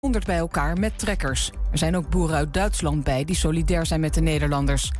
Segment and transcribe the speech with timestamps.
[0.00, 1.50] 100 bij elkaar met trekkers.
[1.70, 4.92] Er zijn ook boeren uit Duitsland bij die solidair zijn met de Nederlanders.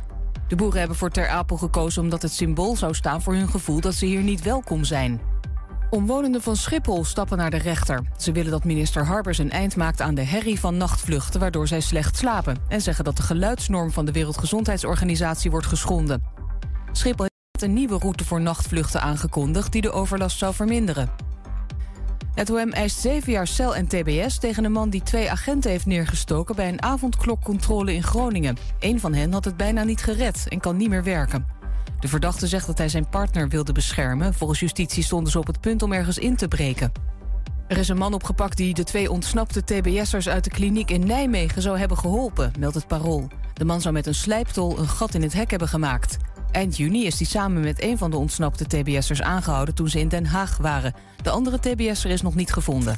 [0.47, 3.81] De boeren hebben voor Ter Apel gekozen omdat het symbool zou staan voor hun gevoel
[3.81, 5.21] dat ze hier niet welkom zijn.
[5.89, 8.01] Omwonenden van Schiphol stappen naar de rechter.
[8.17, 11.79] Ze willen dat minister Harbers een eind maakt aan de herrie van nachtvluchten waardoor zij
[11.79, 16.23] slecht slapen en zeggen dat de geluidsnorm van de Wereldgezondheidsorganisatie wordt geschonden.
[16.91, 21.28] Schiphol heeft een nieuwe route voor nachtvluchten aangekondigd die de overlast zou verminderen.
[22.39, 25.85] Het OM eist zeven jaar cel en tbs tegen een man die twee agenten heeft
[25.85, 28.57] neergestoken bij een avondklokcontrole in Groningen.
[28.79, 31.45] Een van hen had het bijna niet gered en kan niet meer werken.
[31.99, 34.33] De verdachte zegt dat hij zijn partner wilde beschermen.
[34.33, 36.91] Volgens justitie stonden ze op het punt om ergens in te breken.
[37.67, 41.61] Er is een man opgepakt die de twee ontsnapte tbs'ers uit de kliniek in Nijmegen
[41.61, 43.27] zou hebben geholpen, meldt het parool.
[43.53, 46.17] De man zou met een slijptol een gat in het hek hebben gemaakt.
[46.51, 50.07] Eind juni is hij samen met een van de ontsnapte tbs'ers aangehouden toen ze in
[50.07, 50.93] Den Haag waren.
[51.21, 52.95] De andere tbs'er is nog niet gevonden.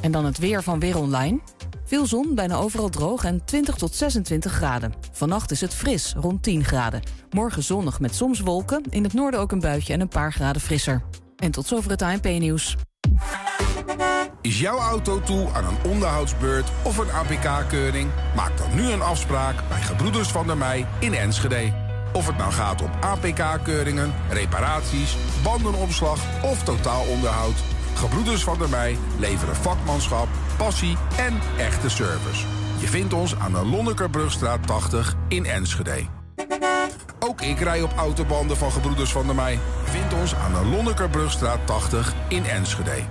[0.00, 1.40] En dan het weer van Weer Online.
[1.84, 4.94] Veel zon, bijna overal droog en 20 tot 26 graden.
[5.12, 7.02] Vannacht is het fris, rond 10 graden.
[7.30, 10.62] Morgen zonnig met soms wolken, in het noorden ook een buitje en een paar graden
[10.62, 11.02] frisser.
[11.36, 12.76] En tot zover het ANP-nieuws.
[14.40, 18.10] Is jouw auto toe aan een onderhoudsbeurt of een APK-keuring?
[18.36, 21.91] Maak dan nu een afspraak bij Gebroeders van der Mei in Enschede.
[22.12, 27.54] Of het nou gaat om APK-keuringen, reparaties, bandenopslag of totaalonderhoud.
[27.94, 32.46] Gebroeders van der Mei leveren vakmanschap, passie en echte service.
[32.78, 36.06] Je vindt ons aan de Lonnekerbrugstraat 80 in Enschede.
[37.18, 39.58] Ook ik rij op autobanden van Gebroeders van der Mei.
[39.84, 43.04] Vind ons aan de Lonnekerbrugstraat 80 in Enschede.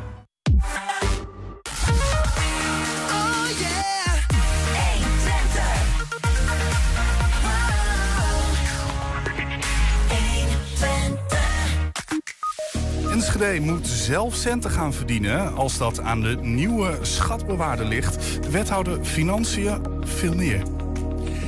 [13.42, 18.44] Moet zelf centen gaan verdienen als dat aan de nieuwe schatbewaarder ligt.
[18.44, 20.62] De wethouder Financiën veel meer.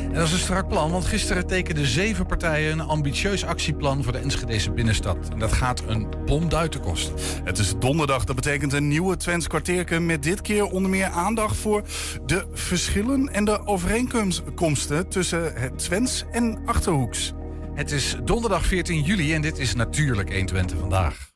[0.03, 4.11] En dat is een strak plan, want gisteren tekenden zeven partijen een ambitieus actieplan voor
[4.11, 5.17] de Enschedese binnenstad.
[5.31, 7.15] En dat gaat een bomduiten kosten.
[7.43, 11.55] Het is donderdag, dat betekent een nieuwe Twents kwartierken met dit keer onder meer aandacht
[11.55, 11.83] voor
[12.25, 17.33] de verschillen en de overeenkomsten tussen het Twents en Achterhoeks.
[17.73, 21.32] Het is donderdag 14 juli en dit is natuurlijk 120 vandaag.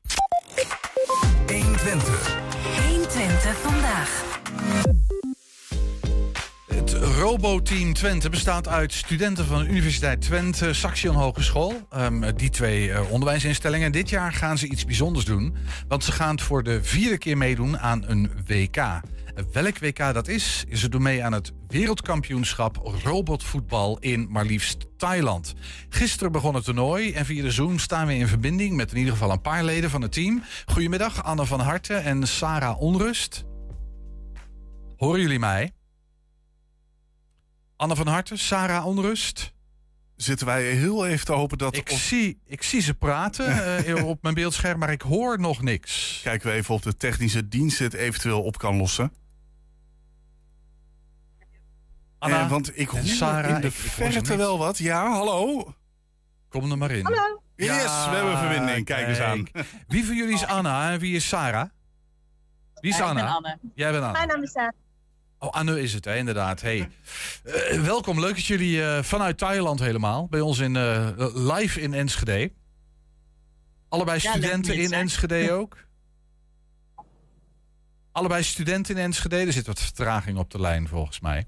[1.87, 2.37] 120.
[2.87, 4.25] 120 vandaag.
[6.67, 11.73] Het Roboteam Twente bestaat uit studenten van de Universiteit Twente, Saxion Hogeschool.
[11.89, 13.91] Ehm, die twee eh, onderwijsinstellingen.
[13.91, 15.55] Dit jaar gaan ze iets bijzonders doen.
[15.87, 19.01] Want ze gaan het voor de vierde keer meedoen aan een WK.
[19.51, 25.53] Welk WK dat is, ze doen mee aan het wereldkampioenschap robotvoetbal in maar liefst Thailand.
[25.89, 29.13] Gisteren begon het toernooi en via de Zoom staan we in verbinding met in ieder
[29.13, 30.43] geval een paar leden van het team.
[30.65, 33.45] Goedemiddag, Anne van Harten en Sarah Onrust.
[34.95, 35.71] Horen jullie mij?
[37.75, 39.53] Anne van Harten, Sarah Onrust.
[40.15, 41.75] Zitten wij heel even te hopen dat...
[41.75, 43.45] Ik, zie, ik zie ze praten
[43.85, 46.19] eh, op mijn beeldscherm, maar ik hoor nog niks.
[46.23, 49.11] Kijken we even of de technische dienst het eventueel op kan lossen.
[52.19, 54.77] Anna Eh, want ik hoor Sarah, in de ik- verte wel wat.
[54.77, 55.73] Ja, hallo.
[56.49, 57.03] Kom er maar in.
[57.05, 57.41] Hallo.
[57.55, 58.85] Yes, we hebben verbinding.
[58.85, 59.47] Kijk eens aan.
[59.87, 61.69] Wie van jullie is Anna en wie is Sarah?
[62.73, 63.23] Wie is Anna?
[63.23, 63.57] ben Anne.
[63.75, 64.11] Jij bent Anna.
[64.17, 64.73] Mijn naam is Sarah.
[65.39, 66.61] Oh, Anne is het, hè, inderdaad.
[66.61, 66.89] Hey.
[67.43, 71.93] Eh, welkom, leuk dat jullie eh, vanuit Thailand helemaal bij ons in, eh, live in
[71.93, 72.51] Enschede.
[73.89, 75.01] Allebei Ja, studenten in zijn.
[75.01, 75.77] Enschede ook?
[78.11, 79.35] Allebei studenten in Enschede.
[79.37, 81.45] Er zit wat vertraging op de lijn volgens mij.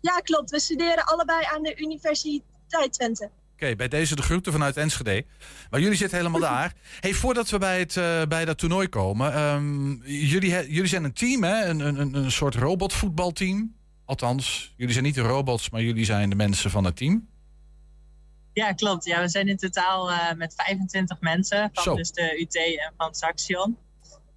[0.00, 0.50] Ja, klopt.
[0.50, 3.30] We studeren allebei aan de Universiteit Twente.
[3.52, 5.24] Oké, bij deze de groeten vanuit Enschede.
[5.70, 6.74] Maar jullie zitten helemaal daar.
[7.00, 9.32] Hey, voordat we bij, het, eh, bij dat toernooi komen.
[9.32, 11.64] ehm, jullie, he- jullie zijn een team, hè?
[11.64, 13.76] Een, een, een- een soort robotvoetbalteam.
[14.04, 17.28] Althans, jullie zijn niet de robots, maar jullie zijn de mensen van het team.
[18.52, 19.04] Ja, klopt.
[19.04, 21.94] Ja, we zijn in totaal eh, met 25 mensen van Zo.
[21.96, 23.76] dus de UT en van Saxion.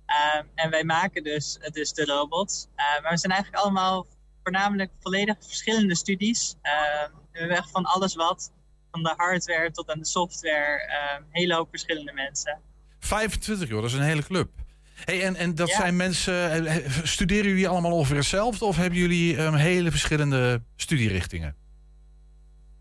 [0.06, 2.68] Ehm, en wij maken dus, dus de robots.
[2.76, 4.08] Eh, maar we zijn eigenlijk allemaal
[4.44, 6.56] voornamelijk volledig verschillende studies.
[6.62, 8.52] Ehm, we hebben echt van alles wat.
[8.92, 10.88] Van de hardware tot aan de software.
[10.88, 12.60] Ehm hele hoop verschillende mensen.
[13.00, 14.50] 25 joh, dat is een hele club.
[15.06, 15.76] Hey, en, en dat Ja.
[15.78, 16.34] zijn mensen.
[16.66, 18.66] eh, eh, Studeren jullie allemaal ongeveer hetzelfde?
[18.66, 21.56] Of hebben jullie ehm, hele verschillende studierichtingen?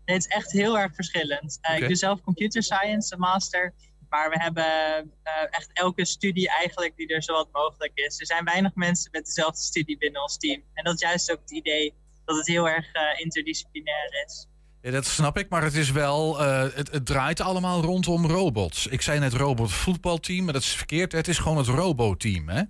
[0.05, 1.57] Nee, Het is echt heel erg verschillend.
[1.61, 1.77] Eh.
[1.77, 3.73] Ik doe zelf computer science, een master.
[4.11, 4.65] Maar we hebben
[5.23, 8.19] eh, echt elke studie eigenlijk die er zowat mogelijk is.
[8.19, 10.63] Er zijn weinig mensen met dezelfde studie binnen ons team.
[10.73, 11.93] En dat is juist ook het idee
[12.25, 14.47] dat het heel erg eh, interdisciplinair is.
[14.81, 16.39] Ja, dat snap ik, maar het is wel.
[16.39, 18.87] eh, het, het draait allemaal rondom robots.
[18.87, 21.11] Ik zei net robotvoetbalteam, maar dat is verkeerd.
[21.11, 22.61] Het is gewoon het roboteam, hè?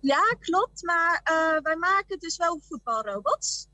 [0.00, 0.82] Ja, klopt.
[0.84, 3.66] Maar eh, wij maken dus wel voetbalrobots.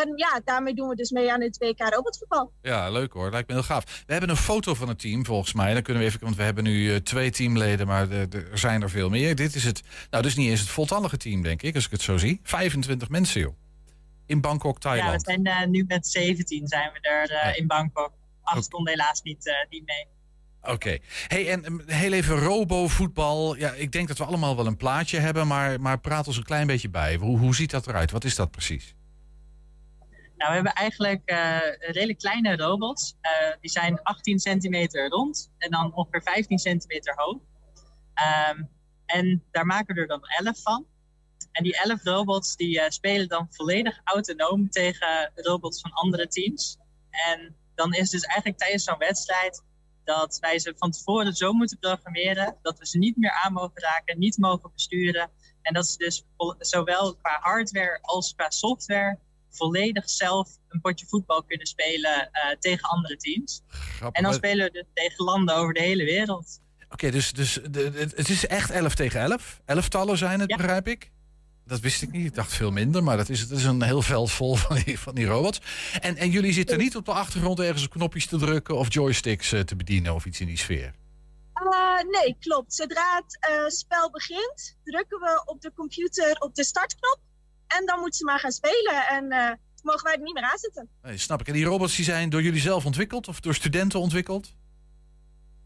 [0.00, 2.52] En ja, daarmee doen we dus mee aan het WK robotvoetbal.
[2.62, 3.30] Ja, leuk hoor.
[3.30, 4.02] Lijkt me heel gaaf.
[4.06, 5.72] We hebben een foto van het team volgens mij.
[5.72, 8.90] Dan kunnen we even, want we hebben nu eh, twee teamleden, maar er zijn er
[8.90, 9.34] veel meer.
[9.34, 12.02] Dit is het, nou, dus niet eens het voltallige team, denk ik, als ik het
[12.02, 12.40] zo zie.
[12.42, 13.54] 25 mensen, joh.
[14.26, 15.22] In Bangkok, Ja, we Thailand.
[15.24, 17.54] zijn eh, nu met 17 zijn we er eh, Ja.
[17.56, 18.12] in Bangkok.
[18.42, 20.06] Acht konden helaas niet, eh, niet mee.
[20.74, 20.98] Oké.
[21.26, 23.56] Hey, en um, heel even robo-voetbal.
[23.56, 26.42] Ja, ik denk dat we allemaal wel een plaatje hebben, maar, maar praat ons een
[26.44, 27.16] klein beetje bij.
[27.16, 28.10] Hoe, hoe ziet dat eruit?
[28.10, 28.94] Wat is dat precies?
[30.42, 33.16] Nou, we hebben eigenlijk eh, redelijk kleine robots.
[33.20, 33.30] Eh,
[33.60, 37.40] die zijn 18 centimeter rond en dan ongeveer 15 centimeter hoog.
[38.14, 38.62] Ehm,
[39.06, 40.86] en daar maken we er dan 11 van.
[41.52, 46.78] En die 11 robots die eh, spelen dan volledig autonoom tegen robots van andere teams.
[47.10, 49.62] En dan is dus eigenlijk tijdens zo'n wedstrijd
[50.04, 53.82] dat wij ze van tevoren zo moeten programmeren dat we ze niet meer aan mogen
[53.82, 55.30] raken, niet mogen besturen.
[55.62, 56.24] En dat ze dus
[56.58, 59.18] zowel qua hardware als qua software
[59.52, 63.62] volledig zelf een potje voetbal kunnen spelen eh, tegen andere teams.
[63.68, 64.16] Grappig.
[64.16, 66.60] En dan spelen we dus tegen landen over de hele wereld.
[66.90, 69.60] Oké, dus, dus de, het het is echt 11 tegen 11.
[69.64, 70.56] Elftallen zijn het, Ja.
[70.56, 71.10] begrijp ik?
[71.66, 72.26] Dat wist ik niet.
[72.26, 74.98] Ik dacht veel minder, maar dat is, het is een heel veld vol van die,
[74.98, 75.60] van die robots.
[76.00, 79.52] En, en jullie zitten niet op de achtergrond ergens op knopjes te drukken of joysticks
[79.52, 80.94] eh, te bedienen of iets in die sfeer.
[81.54, 82.74] Eh, nee, klopt.
[82.74, 87.18] Zodra het eh, spel begint, drukken we op de computer op de startknop.
[87.78, 89.06] En dan moeten ze maar gaan spelen.
[89.08, 89.52] En eh,
[89.82, 90.88] mogen wij er niet meer aan zitten.
[91.02, 91.46] Nee, snap ik.
[91.46, 94.54] En die robots die zijn door jullie zelf ontwikkeld of door studenten ontwikkeld?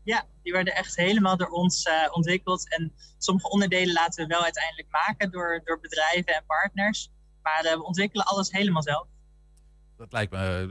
[0.04, 2.68] Ja, die werden echt helemaal door ons eh, ontwikkeld.
[2.70, 7.10] En sommige onderdelen laten we wel uiteindelijk maken door, door bedrijven en partners.
[7.42, 9.06] Maar eh, we ontwikkelen alles helemaal zelf.
[9.96, 10.68] Dat lijkt me.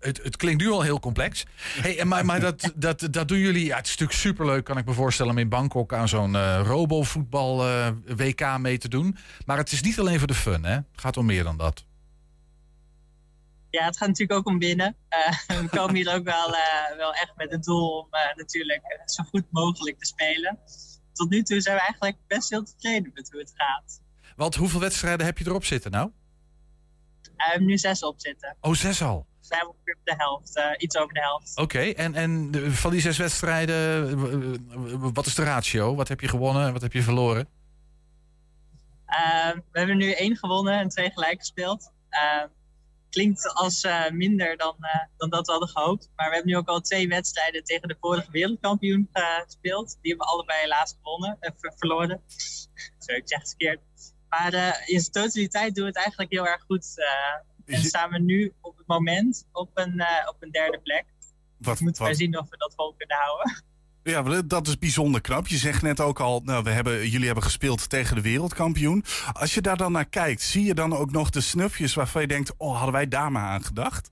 [0.00, 1.44] Het, het klinkt nu al heel complex.
[1.80, 3.64] Hey, en maar maar dat, dat, dat doen jullie.
[3.64, 6.60] Ja, het is natuurlijk superleuk, kan ik me voorstellen, om in Bangkok aan zo'n eh
[6.64, 9.16] robovoetbal eh, WK mee te doen.
[9.46, 10.74] Maar het is niet alleen voor de fun, hè?
[10.74, 11.84] Het gaat om meer dan dat.
[13.74, 14.96] Ja, het gaat natuurlijk ook om winnen.
[15.08, 19.02] Eh, we komen hier ook wel, eh, wel echt met het doel om eh, natuurlijk
[19.06, 20.58] zo goed mogelijk te spelen.
[21.12, 24.00] Tot nu toe zijn we eigenlijk best heel tevreden met hoe het gaat.
[24.36, 26.10] Want hoeveel wedstrijden heb je erop zitten nou?
[27.44, 28.56] Eh, we hebben nu zes op zitten.
[28.60, 29.26] Oh, zes al.
[29.40, 31.56] We zijn ongeveer op de helft, eh, iets over de helft.
[31.58, 35.94] Oké, en, en van die zes wedstrijden, wat is de ratio?
[35.94, 37.48] Wat heb je gewonnen en wat heb je verloren?
[39.06, 41.92] Eh, we hebben nu één gewonnen en twee gelijk gespeeld.
[42.08, 42.42] Eh,
[43.10, 44.76] klinkt als eh, minder dan,
[45.16, 46.10] dan dat we hadden gehoopt.
[46.16, 49.98] Maar we hebben nu ook al twee wedstrijden tegen de vorige wereldkampioen gespeeld.
[50.00, 52.20] Die hebben we allebei helaas gewonnen, ver- verloren.
[52.98, 53.80] Sorry, ik zeg het verkeerd.
[54.38, 56.92] Maar eh, in zijn totaliteit doen we het eigenlijk heel erg goed.
[56.98, 60.78] eh, en je- staan we nu op het moment op een, eh, op een derde
[60.80, 61.04] plek.
[61.58, 63.62] Wat, Moeten wij wat, zien of we dat vol kunnen houden.
[64.38, 65.46] ja, dat is bijzonder knap.
[65.46, 69.04] Je zegt net ook al, nou, we hebben, jullie hebben gespeeld tegen de wereldkampioen.
[69.32, 72.28] Als je daar dan naar kijkt, zie je dan ook nog de snufjes waarvan je
[72.28, 74.10] denkt, oh, hadden wij daar maar aan gedacht?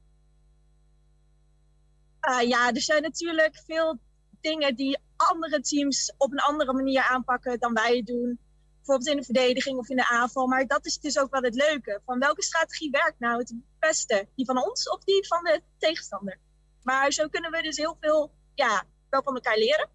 [2.20, 3.98] Eh, ja, er zijn natuurlijk veel
[4.40, 8.38] dingen die andere teams op een andere manier aanpakken dan wij doen.
[8.84, 10.46] Bijvoorbeeld in de verdediging of in de aanval.
[10.46, 12.00] Maar dat is dus ook wel het leuke.
[12.06, 14.28] Van welke strategie werkt nou het beste?
[14.36, 16.38] Die van ons of die van de tegenstander?
[16.82, 19.88] Maar zo kunnen we dus heel veel ja, wel van elkaar leren.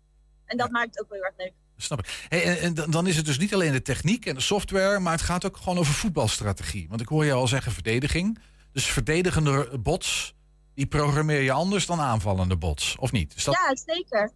[0.46, 1.54] En dat maakt het ook wel heel erg leuk.
[1.78, 2.26] Snap ik.
[2.30, 5.14] Hey, en, en dan- is het dus niet alleen de techniek en de software, maar
[5.14, 6.90] het gaat ook gewoon over voetbalstrategie.
[6.90, 8.40] Want ik hoor je al zeggen verdediging.
[8.72, 10.36] Dus verdedigende bots,
[10.74, 13.46] die programmeer je anders dan aanvallende bots, of niet?
[13.46, 13.54] Dat...
[13.54, 14.32] Ja, zeker.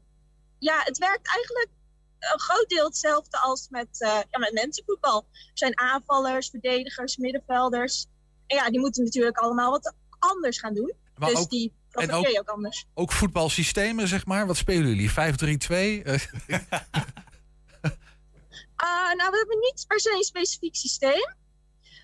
[0.59, 1.69] Ja, het werkt eigenlijk
[2.33, 5.25] een groot deel hetzelfde als met, eh, ja, met mensenvoetbal.
[5.31, 8.05] Er zijn aanvallers, verdedigers, middenvelders.
[8.47, 10.93] En ja, die moeten natuurlijk allemaal wat anders gaan doen.
[11.15, 12.85] maar dus ook, die ook- je ook anders.
[12.93, 14.47] ook voetbalsystemen, zeg maar.
[14.47, 15.11] Wat spelen jullie?
[15.11, 16.01] 5-3-2?
[16.05, 16.19] Eh,
[18.75, 21.35] Ah, nou, we hebben niet per se een specifiek systeem.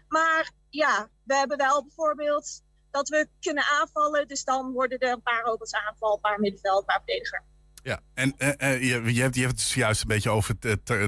[0.08, 4.28] Maar ja, we hebben wel bijvoorbeeld dat we kunnen aanvallen.
[4.28, 7.44] Dus dan worden er een paar robots aanval, een paar middenveld, een paar verdediger.
[7.88, 10.56] Ja, en eh, eh, je, hebt, je hebt het juist een beetje over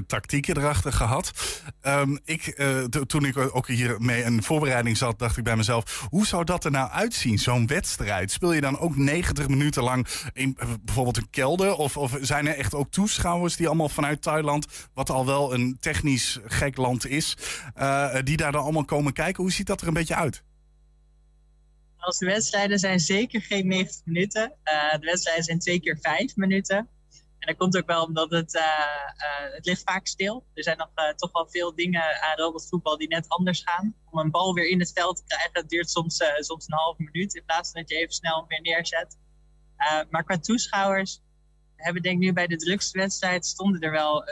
[0.06, 1.32] tactieken erachter gehad.
[1.80, 5.56] Ehm, ik, eh, to- toen ik ook hier mee in voorbereiding zat, dacht ik bij
[5.56, 8.30] mezelf: hoe zou dat er nou uitzien, zo'n wedstrijd?
[8.30, 11.74] Speel je dan ook 90 minuten lang in bijvoorbeeld een kelder?
[11.74, 15.76] Of, of zijn er echt ook toeschouwers die allemaal vanuit Thailand, wat al wel een
[15.80, 17.36] technisch gek land is,
[18.24, 19.42] die daar dan allemaal komen kijken?
[19.42, 20.42] Hoe ziet dat er een beetje uit?
[22.00, 24.56] Als de wedstrijden zijn zeker geen 90 minuten.
[24.62, 26.76] Eh, de wedstrijden zijn twee keer vijf minuten.
[27.38, 28.62] En dat komt ook wel omdat het, eh,
[29.16, 30.46] eh, het ligt vaak stil.
[30.54, 33.94] Er zijn nog toch wel veel dingen aan robotvoetbal die net anders gaan.
[34.10, 37.34] Om een bal weer in het veld te krijgen, duurt soms, soms een halve minuut.
[37.34, 39.18] In plaats van dat je even snel weer neerzet.
[40.10, 41.20] Maar qua toeschouwers
[41.76, 44.24] hebben denk ik nu bij de drukste wedstrijd stonden er wel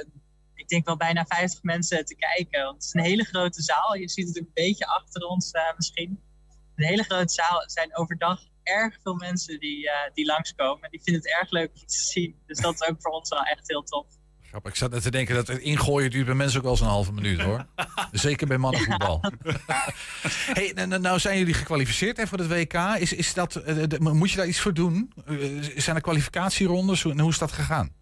[0.54, 2.64] ik denk wel bijna 50 mensen te kijken.
[2.64, 3.94] Want het is een hele grote zaal.
[3.94, 6.20] Je ziet het een beetje achter ons uh, misschien.
[6.78, 7.62] Een hele grote zaal.
[7.62, 10.90] Er zijn overdag erg veel mensen die, uh, die langskomen.
[10.90, 12.42] Die vinden het erg leuk om te zien.
[12.47, 14.06] Dus dat is ook voor ons wel echt heel tof.
[14.42, 14.70] Grappig.
[14.70, 16.87] Ik zat net te denken dat het ingooien duurt bij mensen ook wel eens een
[16.87, 17.66] halve minuut hoor.
[18.12, 19.20] Zeker bij mannenvoetbal.
[20.58, 22.75] hey, nou, nou zijn jullie gekwalificeerd hè, voor het WK.
[22.99, 25.12] Is, is dat, de, moet je daar iets voor doen?
[25.28, 27.04] Uh, zijn er kwalificatierondes?
[27.04, 27.92] En hoe is dat gegaan?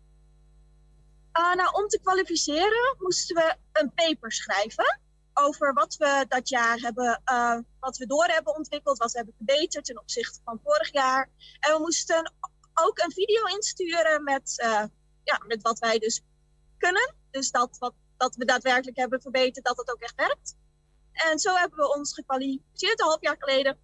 [1.39, 5.01] Uh, nou, om te kwalificeren moesten we een paper schrijven
[5.39, 9.35] over wat we dat jaar hebben, uh, wat we door hebben ontwikkeld, wat we hebben
[9.37, 11.31] verbeterd ten opzichte van vorig jaar.
[11.61, 12.33] En we moesten
[12.75, 14.85] ook een video insturen met, uh,
[15.23, 16.23] ja, met wat wij dus
[16.79, 17.15] kunnen.
[17.31, 20.57] Dus dat, wat, dat we daadwerkelijk hebben verbeterd, dat het ook echt werkt.
[21.13, 23.77] En zo hebben we ons gekwalificeerd een half jaar geleden.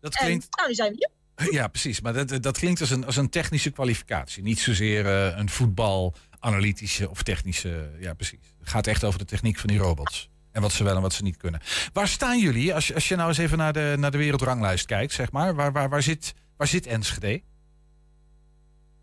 [0.00, 0.44] Dat klinkt...
[0.44, 1.52] En, nou, nu zijn we hier.
[1.52, 2.00] Ja, precies.
[2.00, 4.42] Maar dat, dat klinkt als een, als een technische kwalificatie.
[4.42, 7.96] Niet zozeer uh, een voetbal analytische of technische.
[7.98, 8.38] Ja, precies.
[8.58, 10.30] Het gaat echt over de techniek van die robots.
[10.54, 11.60] En wat ze wel en wat ze niet kunnen.
[11.92, 14.86] Waar staan jullie, als je, als je nou eens even naar de, naar de wereldranglijst
[14.86, 15.54] kijkt, zeg maar.
[15.54, 17.42] Waar, waar, waar, zit, waar zit Enschede?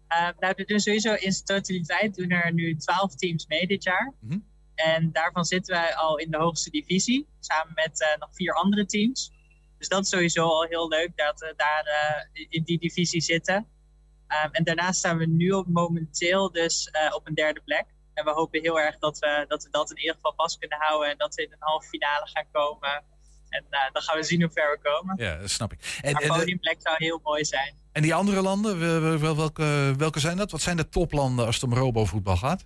[0.09, 3.83] Uh, nou, er doen sowieso in zijn totaliteit doen er nu 12 teams mee dit
[3.83, 4.13] jaar.
[4.19, 4.37] Mhm.
[4.75, 8.85] En daarvan zitten wij al in de hoogste divisie, samen met uh, nog vier andere
[8.85, 9.31] teams.
[9.77, 13.55] Dus dat is sowieso al heel leuk dat we daar uh, in die divisie zitten.
[13.55, 17.85] Um, en daarnaast staan we nu op momenteel dus op een derde plek.
[18.21, 20.77] En we hopen heel erg dat we, dat we dat in ieder geval vast kunnen
[20.81, 21.09] houden.
[21.09, 23.03] En dat we in een halve finale gaan komen.
[23.49, 25.15] En uh, dan gaan we zien hoe ver we komen.
[25.17, 25.99] Ja, dat snap ik.
[26.01, 27.75] En, maar podiumplek zou heel mooi zijn.
[27.91, 30.51] En die andere landen, welke, welke zijn dat?
[30.51, 32.65] Wat zijn de toplanden als het om robovoetbal gaat?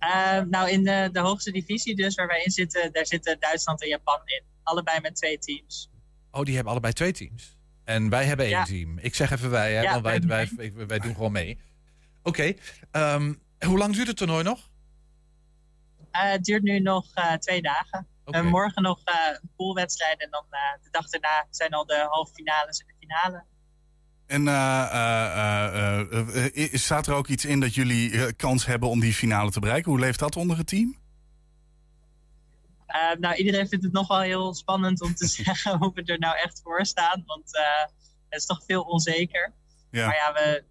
[0.00, 3.82] Uh, nou, in de, de hoogste divisie dus, waar wij in zitten, daar zitten Duitsland
[3.82, 4.42] en Japan in.
[4.62, 5.90] Allebei met twee teams.
[6.30, 7.56] Oh, die hebben allebei twee teams?
[7.84, 8.64] En wij hebben één ja.
[8.64, 8.98] team.
[8.98, 11.58] Ik zeg even wij, hè, Ja, want wij, wij- wij, doen gewoon mee.
[12.22, 12.54] Oké,
[12.90, 13.34] ehm,
[13.66, 14.70] hoe lang duurt het toernooi nog?
[16.12, 18.06] Uh, het duurt nu nog uh, twee dagen.
[18.42, 20.20] Morgen nog uh, een poolwedstrijd.
[20.20, 23.44] En dan uh, de dag daarna zijn al de halve finales en de finale.
[24.32, 28.88] En eh, eh, eh, eh, staat er ook iets in dat jullie eh, kans hebben
[28.88, 29.90] om die finale te bereiken?
[29.90, 30.96] Hoe leeft dat onder het team?
[32.88, 36.18] Uh, nou, iedereen vindt het nog wel heel spannend om te zeggen hoe we er
[36.18, 37.22] nou echt voor staan.
[37.26, 37.92] Want uh,
[38.28, 39.52] het is toch veel onzeker.
[39.90, 40.06] Ja.
[40.06, 40.64] Maar ja, we,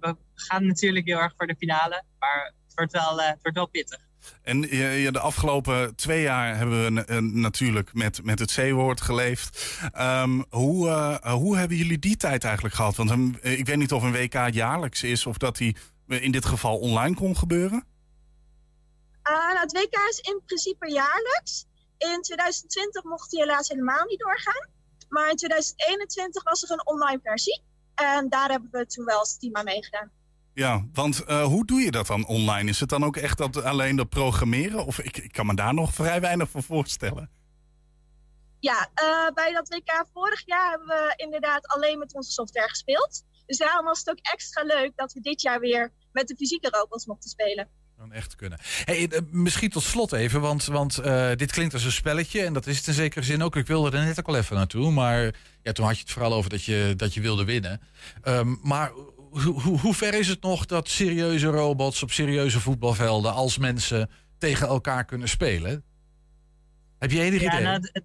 [0.00, 2.02] we, gaan natuurlijk heel erg voor de finale.
[2.18, 4.06] Maar het wordt wel, eh, het wordt wel pittig.
[4.42, 9.00] En eh, ja, de afgelopen twee jaar hebben we eh, natuurlijk met, met het C-woord
[9.00, 9.78] geleefd.
[9.92, 12.96] Ehm, hoe, eh, hoe hebben jullie die tijd eigenlijk gehad?
[12.96, 15.76] Want een- eh, ik weet niet of een WK jaarlijks is of dat die
[16.06, 17.84] in dit geval online kon gebeuren.
[19.30, 21.66] Uh, nou, het WK is in principe jaarlijks.
[21.98, 24.68] In 2020 mocht hij helaas helemaal niet doorgaan.
[25.08, 27.62] Maar in 2021 was er een online versie.
[27.98, 30.10] En daar hebben we toen wel als team aan meegedaan.
[30.54, 32.70] Ja, want eh, hoe doe je dat dan online?
[32.70, 34.86] Is het dan ook echt dat, alleen dat programmeren?
[34.86, 37.30] Of ik, ik kan me daar nog vrij weinig voor voorstellen.
[38.60, 43.24] Ja, uh, bij dat WK vorig jaar hebben we inderdaad alleen met onze software gespeeld.
[43.46, 46.68] Dus daarom was het ook extra leuk dat we dit jaar weer met de fysieke
[46.70, 47.68] robots mochten spelen.
[48.02, 48.58] Om echt kunnen.
[48.84, 52.42] Hey, eh, misschien tot slot even, want, want eh, dit klinkt als een spelletje.
[52.42, 53.56] En dat is het in zekere zin ook.
[53.56, 54.90] Ik wilde er net ook al even naartoe.
[54.90, 57.80] Maar ja, toen had je het vooral over dat je, dat je wilde winnen.
[58.22, 58.90] Ehm, maar
[59.30, 63.32] hoe, hoe, hoe ver is het nog dat serieuze robots op serieuze voetbalvelden...
[63.32, 65.84] als mensen tegen elkaar kunnen spelen?
[66.98, 67.62] Heb je enig Ja, idee?
[67.62, 68.02] nou, het,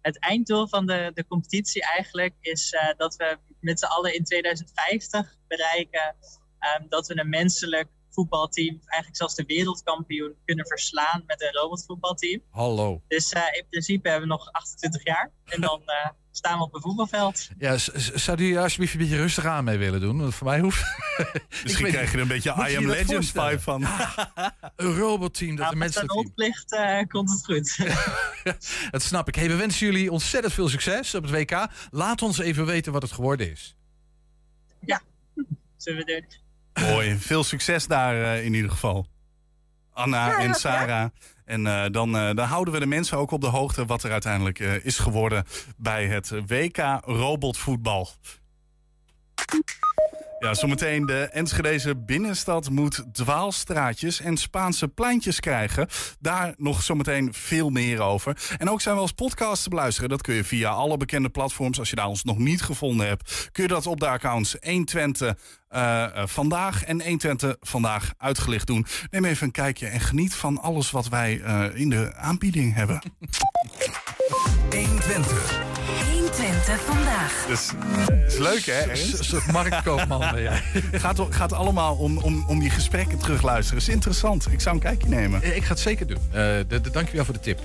[0.00, 4.24] het einddoel van de, de competitie eigenlijk is uh, dat we met z'n allen in
[4.24, 6.14] 2050 bereiken
[6.80, 12.42] um, dat we een menselijk voetbalteam, eigenlijk zelfs de wereldkampioen, kunnen verslaan met een robotvoetbalteam.
[12.50, 13.02] Hallo.
[13.08, 16.74] Dus uh, in principe hebben we nog 28 jaar en dan uh, staan we op
[16.74, 17.48] een voetbalveld.
[17.58, 17.76] Ja,
[18.14, 20.18] zou u alsjeblieft een beetje rustig aan mee willen doen?
[20.20, 20.84] Want voor mij hoeft...
[21.62, 23.86] Misschien weet krijg je er een beetje Moet je I je Am Legend vibe van.
[24.76, 26.34] een robotteam dat zijn menselijk team...
[26.34, 27.76] plicht uh, komt het goed.
[28.90, 29.34] Dat snap ik.
[29.34, 31.68] Hey, we wensen jullie ontzettend veel succes op het WK.
[31.90, 33.76] Laat ons even weten wat het geworden is.
[35.78, 36.47] Zullen we doen?
[36.80, 39.06] Mooi, veel succes daar uh, in ieder geval.
[39.92, 41.10] Anna Ja, en ja, Sarah.
[41.44, 44.12] En uh, dan, uh, dan houden we de mensen ook op de hoogte wat er
[44.12, 45.44] uiteindelijk is geworden
[45.76, 48.08] bij het WK robotvoetbal.
[50.38, 55.88] Ja, zometeen de Enschedeze binnenstad moet dwaalstraatjes en Spaanse pleintjes krijgen.
[56.20, 58.54] Daar nog zometeen veel meer over.
[58.58, 60.08] En ook zijn we als podcast te beluisteren.
[60.08, 61.78] Dat kun je via alle bekende platforms.
[61.78, 65.34] Als je daar ons nog niet gevonden hebt, kun je dat op de accounts 120
[65.70, 68.86] uh, uh, vandaag en 120 vandaag uitgelicht doen.
[69.10, 73.00] Neem even een kijkje en geniet van alles wat wij uh, in de aanbieding hebben.
[74.70, 75.67] 120.
[76.38, 76.64] 120.
[76.64, 77.44] Twente vandaag.
[77.48, 77.70] Dus,
[78.26, 79.52] is leuk hè?
[79.52, 80.62] Marktkoopman ben jij.
[80.92, 83.80] Gaat, gaat allemaal om, om, om die gesprekken terugluisteren.
[83.82, 84.52] Is interessant.
[84.52, 85.42] Ik zou een kijkje nemen.
[85.42, 86.16] Eh, Ik ga het zeker doen.
[86.30, 87.60] Eh de, de, dankjewel voor de tip.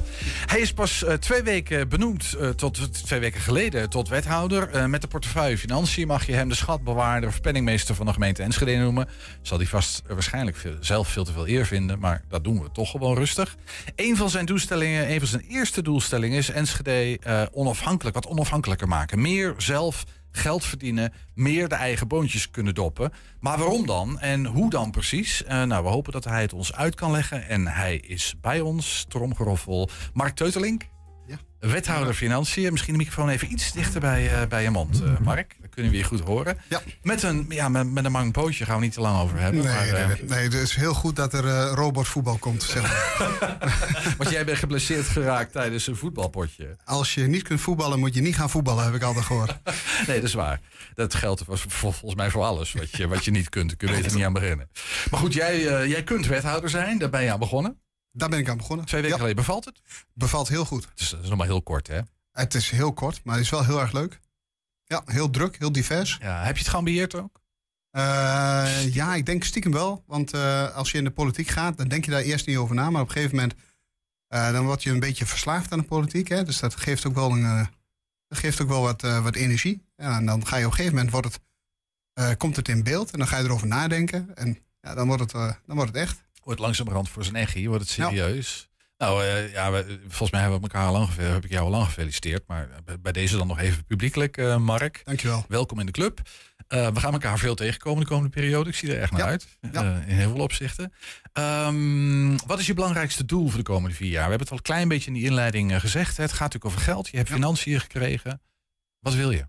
[0.46, 4.70] Hij is pas eh, twee weken benoemd, eh, tot, twee weken geleden, tot wethouder.
[4.70, 8.44] Eh, met de portefeuille Financiën mag je hem de schatbewaarder of penningmeester van de gemeente
[8.44, 9.08] Enschede noemen.
[9.42, 12.62] Zal hij vast eh, waarschijnlijk veel- zelf veel te veel eer vinden, maar dat doen
[12.62, 13.56] we toch gewoon rustig.
[13.96, 18.26] Een van zijn doelstellingen, een van zijn eerste doelstellingen is Enschede eh, onafhankelijk, wat
[18.64, 19.22] onafhankelijker maken.
[19.22, 23.12] Meer zelf geld verdienen, meer de eigen boontjes kunnen doppen.
[23.40, 25.44] Maar waarom dan en hoe dan precies?
[25.44, 27.48] Eh, nou, we hopen dat hij het ons uit kan leggen.
[27.48, 30.93] En hij is bij ons, tromgeroffel, Mark Teutelink.
[31.28, 31.38] Ja.
[31.60, 32.72] Wethouder Financiën.
[32.72, 35.56] Misschien de microfoon even iets dichter bij, eh, bij je mond, eh, Mark.
[35.60, 36.58] Dan kunnen we je goed horen.
[36.70, 36.82] Ja.
[37.02, 39.64] Met, een, ja, met, met een mang pootje gaan we niet te lang over hebben.
[39.64, 42.64] Nee, maar, nee, eh, nee, nee, het is heel goed dat er eh, robotvoetbal komt.
[42.64, 43.58] Zeg maar.
[44.18, 46.76] Want jij bent geblesseerd geraakt tijdens een voetbalpotje.
[46.86, 49.58] Als je niet kunt voetballen, moet je niet gaan voetballen, heb ik altijd gehoord.
[50.08, 50.60] Nee, dat is waar.
[50.96, 53.68] Dat geldt vol- volgens mij voor alles wat je, wat je niet kunt.
[53.68, 54.70] Daar kun je beter niet aan beginnen.
[55.12, 56.98] Maar goed, jij, jij kunt wethouder zijn.
[56.98, 57.78] Daar ben je aan begonnen.
[58.16, 58.86] Daar ben ik aan begonnen.
[58.86, 59.82] Twee weken Ja, geleden bevalt het.
[60.14, 60.88] bevalt heel goed.
[60.90, 62.00] Het is, dat is nog maar heel kort, hè?
[62.32, 64.20] Het is heel kort, maar het is wel heel erg leuk.
[64.86, 66.18] Ja, heel druk, heel divers.
[66.22, 67.42] Ja, heb je het geambieerd ook?
[67.90, 70.04] Eh, ja, ik denk stiekem wel.
[70.08, 72.76] Want eh, als je in de politiek gaat, dan denk je daar eerst niet over
[72.76, 72.90] na.
[72.90, 73.54] Maar op een gegeven moment,
[74.28, 76.28] eh, dan word je een beetje verslaafd aan de politiek.
[76.28, 76.44] Hè?
[76.44, 77.68] Dus dat geeft ook wel, een,
[78.30, 79.86] geeft ook wel wat, wat energie.
[79.96, 81.40] Ja, en dan ga je op een gegeven moment, wordt
[82.14, 83.12] het, komt het in beeld.
[83.12, 84.36] En dan ga je erover nadenken.
[84.36, 85.32] En ja, dan, wordt het,
[85.66, 86.23] dan wordt het echt.
[86.44, 88.68] Wordt langzamerhand voor zijn echi, wordt het serieus.
[88.98, 91.72] Nou eh, ja, we- volgens mij hebben we elkaar al lang, heb ik jou al
[91.72, 92.44] lang gefeliciteerd.
[92.48, 92.70] Maar
[93.02, 95.02] bij- deze dan nog even publiekelijk, eh, Mark.
[95.04, 95.46] Dankjewel.
[95.48, 96.22] Welkom in de club.
[96.68, 98.70] Eh, we gaan elkaar veel tegenkomen de komende periode.
[98.70, 99.26] Ik zie er echt naar Ja.
[99.28, 99.48] uit.
[99.72, 99.82] Ja.
[100.08, 100.94] in heel veel opzichten.
[101.34, 104.24] Ehm, wat is je belangrijkste doel voor de komende vier jaar?
[104.24, 106.18] We hebben het al een klein beetje in die inleiding gezegd.
[106.18, 107.08] Het gaat natuurlijk over geld.
[107.10, 107.36] Je hebt Ja.
[107.36, 108.42] financiën gekregen.
[109.00, 109.48] Wat wil je?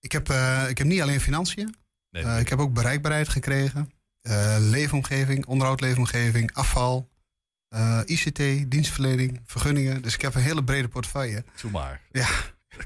[0.00, 0.28] Ik heb,
[0.68, 1.74] ik heb niet alleen financiën.
[2.10, 3.90] Nee, ik heb ook bereikbaarheid gekregen.
[4.20, 7.08] Eh, leefomgeving, onderhoud leefomgeving, afval,
[7.68, 10.02] eh, ICT, dienstverlening, vergunningen.
[10.02, 11.44] Dus ik heb een hele brede portefeuille.
[11.60, 12.00] Doe maar.
[12.10, 12.28] Ja.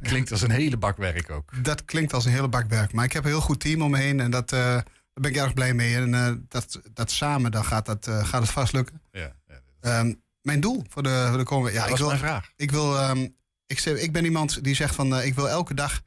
[0.02, 1.64] Klinkt als een hele bak werk ook.
[1.64, 2.92] Dat klinkt als een hele bak werk.
[2.92, 4.84] Maar ik heb een heel goed team om me heen en dat, eh, daar
[5.20, 5.94] ben ik erg blij mee.
[5.96, 9.00] En dat, dat samen, dan gaat, dat, gaat het vast lukken.
[9.12, 9.60] Ja, ja.
[9.80, 11.76] Ehm, mijn doel voor de, voor de komende...
[11.76, 12.52] Ja, dat ik wil, mijn vraag.
[12.56, 13.28] ik, wil ehm,
[13.66, 15.20] ik, zeg- ik ben iemand die zegt van...
[15.20, 16.02] ik wil elke dag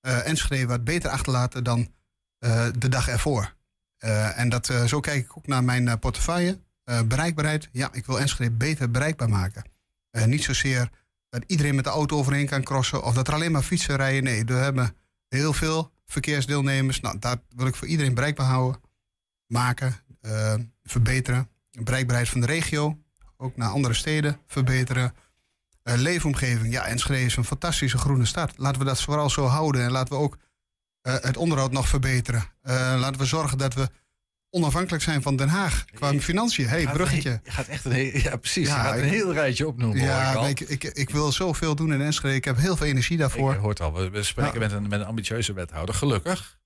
[0.00, 1.92] Enschede wat beter achterlaten dan
[2.78, 3.54] de dag ervoor.
[4.02, 6.60] Eh, en dat, eh, zo kijk ik ook naar mijn eh, portefeuille.
[7.06, 9.64] Bereikbaarheid, ja, ik wil Enschede beter bereikbaar maken.
[10.26, 10.90] Niet zozeer
[11.28, 13.02] dat iedereen met de auto overheen kan crossen...
[13.02, 14.24] of dat er alleen maar fietsen rijden.
[14.24, 14.96] Nee, we hebben
[15.28, 17.00] heel veel verkeersdeelnemers.
[17.00, 18.80] Nou, dat wil ik voor iedereen bereikbaar houden.
[19.46, 19.94] Maken,
[20.82, 21.48] verbeteren.
[21.70, 22.98] Bereikbaarheid van de regio,
[23.36, 25.14] ook naar andere steden verbeteren.
[25.82, 28.52] Leefomgeving, ja, Enschede is een fantastische groene stad.
[28.56, 30.38] Laten we dat vooral zo houden en laten we ook
[31.02, 32.44] eh, het onderhoud nog verbeteren.
[32.62, 33.88] Eh, laten we zorgen dat we
[34.50, 36.68] onafhankelijk zijn van Den Haag qua Je- financiën.
[36.68, 37.40] hey, Gaat- bruggetje.
[37.44, 38.68] Je gaat echt een, heel, ja, precies.
[38.68, 40.00] Ja, je gaat een heel rijtje opnoemen.
[40.04, 42.34] Ja, ik, ik, ik wil zoveel doen in Enschede.
[42.34, 43.52] Ik heb heel veel energie daarvoor.
[43.52, 44.58] Ik hoort al, we, we spreken Ja.
[44.60, 45.94] met, een, met een ambitieuze wethouder.
[45.94, 46.60] Gelukkig.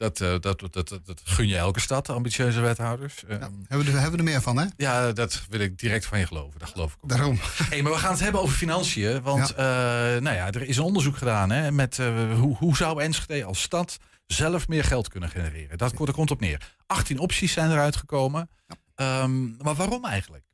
[0.00, 3.24] Dat, eh, dat, dat, dat, dat gun je elke stad, ambitieuze wethouders.
[3.24, 4.66] Ehm, Ja, hebben, we er, hebben we er meer van, hè?
[4.76, 6.58] ja, dat wil ik direct van je geloven.
[6.58, 7.08] Dat geloof ik ook.
[7.08, 7.38] Daarom.
[7.70, 9.22] Hey, maar we gaan het hebben over financiën.
[9.22, 13.02] Want eh, nou ja, er is een onderzoek gedaan hè, met eh, hoe, hoe zou
[13.02, 15.78] Enschede als stad zelf meer geld kunnen genereren.
[15.78, 16.74] Dat, dat komt op neer.
[16.86, 18.50] 18 opties zijn eruit gekomen.
[18.94, 20.44] Ehm, maar waarom eigenlijk?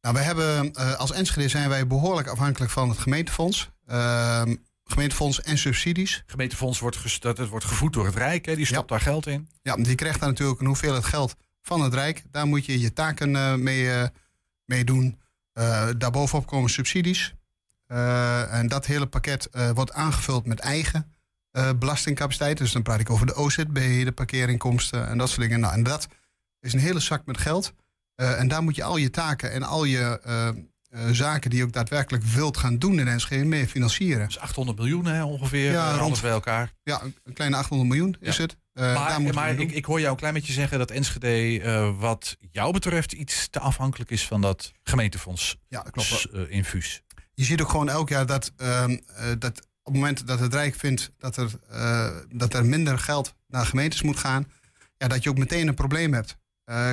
[0.00, 3.70] Nou, wij hebben, als Enschede zijn wij behoorlijk afhankelijk van het gemeentefonds.
[4.92, 6.22] Gemeentefonds en subsidies.
[6.26, 8.46] Gemeentefonds wordt, dat, het wordt gevoed door het Rijk.
[8.46, 9.48] Hè, die stopt daar geld in.
[9.62, 12.22] Ja, die krijgt daar natuurlijk een hoeveelheid geld van het Rijk.
[12.30, 14.08] Daar moet je je taken eh, mee, eh,
[14.64, 15.20] mee doen.
[15.52, 17.34] Eh, daarbovenop komen subsidies.
[17.86, 21.12] En dat hele pakket wordt aangevuld met eigen
[21.76, 22.58] belastingcapaciteit.
[22.58, 25.60] Dus dan praat ik over de OZB, de parkeerinkomsten en dat soort dingen.
[25.60, 26.08] Nou, en dat
[26.60, 27.72] is een hele zak met geld.
[28.14, 30.20] En daar moet je al je taken en al je
[30.92, 34.26] eh, zaken die je ook daadwerkelijk wilt gaan doen in Enschede mee financieren.
[34.26, 35.70] Dus 800 miljoen hè, ongeveer.
[35.72, 36.20] Ja, eh, rond.
[36.20, 36.72] bij elkaar.
[36.82, 38.56] Ja, een- kleine 800 miljoen is het.
[38.72, 42.72] Eh, maar maar ik, ik hoor jou een klein beetje zeggen dat Enschede, wat jou
[42.72, 46.28] betreft, iets te afhankelijk is van dat gemeentefonds ja, klopt.
[46.48, 47.02] infuus.
[47.34, 50.54] je ziet ook gewoon elk jaar dat, ehm, eh, dat op het moment dat het
[50.54, 51.50] Rijk vindt dat er,
[52.28, 54.50] dat er minder geld naar gemeentes moet gaan,
[54.96, 56.36] ja, dat je ook meteen een probleem hebt.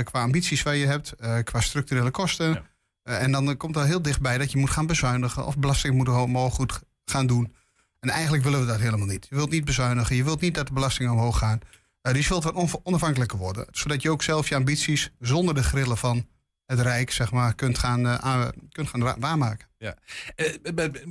[0.04, 2.50] Qua ambities waar je hebt, qua structurele kosten.
[2.50, 2.69] Ja.
[3.10, 6.08] Eh, en dan komt er heel dichtbij dat je moet gaan bezuinigen of belasting moet
[6.10, 7.56] omhoog goed gaan doen.
[8.00, 9.28] En eigenlijk willen we dat helemaal niet.
[9.30, 11.60] Je wilt niet bezuinigen, je wilt niet dat de belastingen omhoog gaan.
[12.02, 13.66] Dus je wilt wat onaf- onafhankelijker worden.
[13.72, 16.28] Zodat je ook zelf je ambities zonder de grillen van
[16.66, 19.68] het Rijk zeg maar, kunt gaan, eh, kunt gaan waarmaken.
[19.78, 19.96] Ja.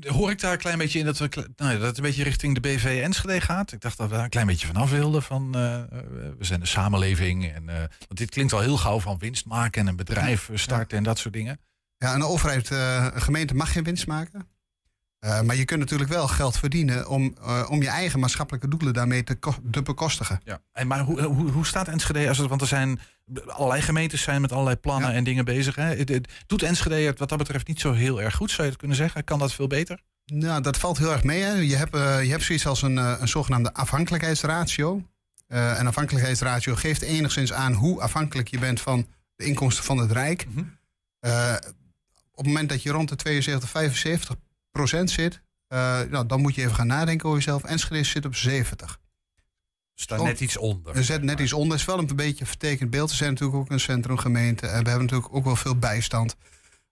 [0.07, 2.55] Hoor ik daar een klein beetje in dat, we, nou, dat het een beetje richting
[2.55, 3.73] de BV Enschede gaat?
[3.73, 5.23] Ik dacht dat we daar een klein beetje vanaf wilden.
[5.23, 7.53] Van, we zijn de samenleving.
[7.53, 11.05] En, want dit klinkt al heel gauw van winst maken en een bedrijf starten en
[11.05, 11.59] dat soort dingen.
[11.99, 14.49] Ja, een overheid, eh, een gemeente mag geen winst maken.
[15.19, 18.93] Eh, maar je kunt natuurlijk wel geld verdienen om, eh, om je eigen maatschappelijke doelen
[18.95, 19.39] daarmee te,
[19.71, 20.41] te bekostigen.
[20.45, 20.61] Ja.
[20.73, 22.29] En, maar hoe, hoe, hoe staat Enschede?
[22.29, 23.01] Als het, want er zijn
[23.47, 25.17] allerlei gemeentes zijn met allerlei plannen Ja.
[25.17, 25.75] en dingen bezig.
[25.75, 25.83] Hè?
[25.97, 28.51] Het- het- Doet Enschede het wat dat betreft niet zo heel erg goed?
[28.51, 29.25] Zou je het kunnen zeggen?
[29.25, 30.01] Kan dat veel beter?
[30.25, 31.43] Nou, dat valt heel erg mee.
[31.43, 31.53] Hè.
[31.53, 35.03] Je, hebt, je hebt zoiets als een, een zogenaamde afhankelijkheidsratio.
[35.47, 39.07] Eh, en afhankelijkheidsratio geeft enigszins aan hoe afhankelijk je bent van
[39.37, 40.47] de inkomsten van het Rijk.
[41.21, 41.55] Eh,
[42.39, 44.37] op het moment dat je rond de 72, 75
[44.71, 47.65] procent zit, eh, nou, dan moet je even gaan nadenken over jezelf.
[47.65, 48.99] Enschede zit op 70.
[49.95, 50.25] Staat Oh.
[50.25, 50.97] net iets onder.
[50.97, 51.71] Er zit net iets onder.
[51.71, 53.11] Het is wel een beetje een vertekend beeld.
[53.11, 54.67] We zijn natuurlijk ook een centrumgemeente.
[54.67, 56.37] En we hebben natuurlijk ook wel veel bijstand.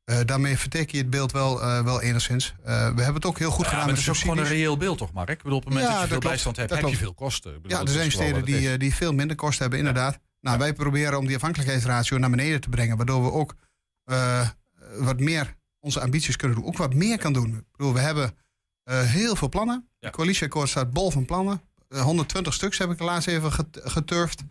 [0.05, 2.55] Eh, daarmee verteken je het beeld wel, eh, wel enigszins.
[2.65, 4.39] Eh, we hebben het ook heel goed Ja, gedaan maar met het is ook gewoon
[4.45, 5.29] een reëel beeld, toch, Mark?
[5.29, 6.35] Ik bedoel, op het moment Ja, dat je veel klopt.
[6.35, 7.63] bijstand hebt, heb je veel kosten.
[7.63, 10.19] Bedoel, Ja, er zijn steden die, eh, die veel minder kosten hebben, inderdaad.
[10.41, 12.97] Nou, wij proberen om die afhankelijkheidsratio naar beneden te brengen.
[12.97, 13.55] Waardoor we ook
[14.05, 14.49] eh,
[14.99, 16.67] wat meer onze ambities kunnen doen.
[16.67, 17.57] Ook wat meer kan doen.
[17.57, 18.35] Ik bedoel, we hebben
[18.83, 19.89] eh, heel veel plannen.
[19.99, 20.07] Ja.
[20.07, 21.61] Het coalitieakkoord staat bol van plannen.
[21.89, 24.43] Eh, 120 stuks heb ik laatst even get- geturfd.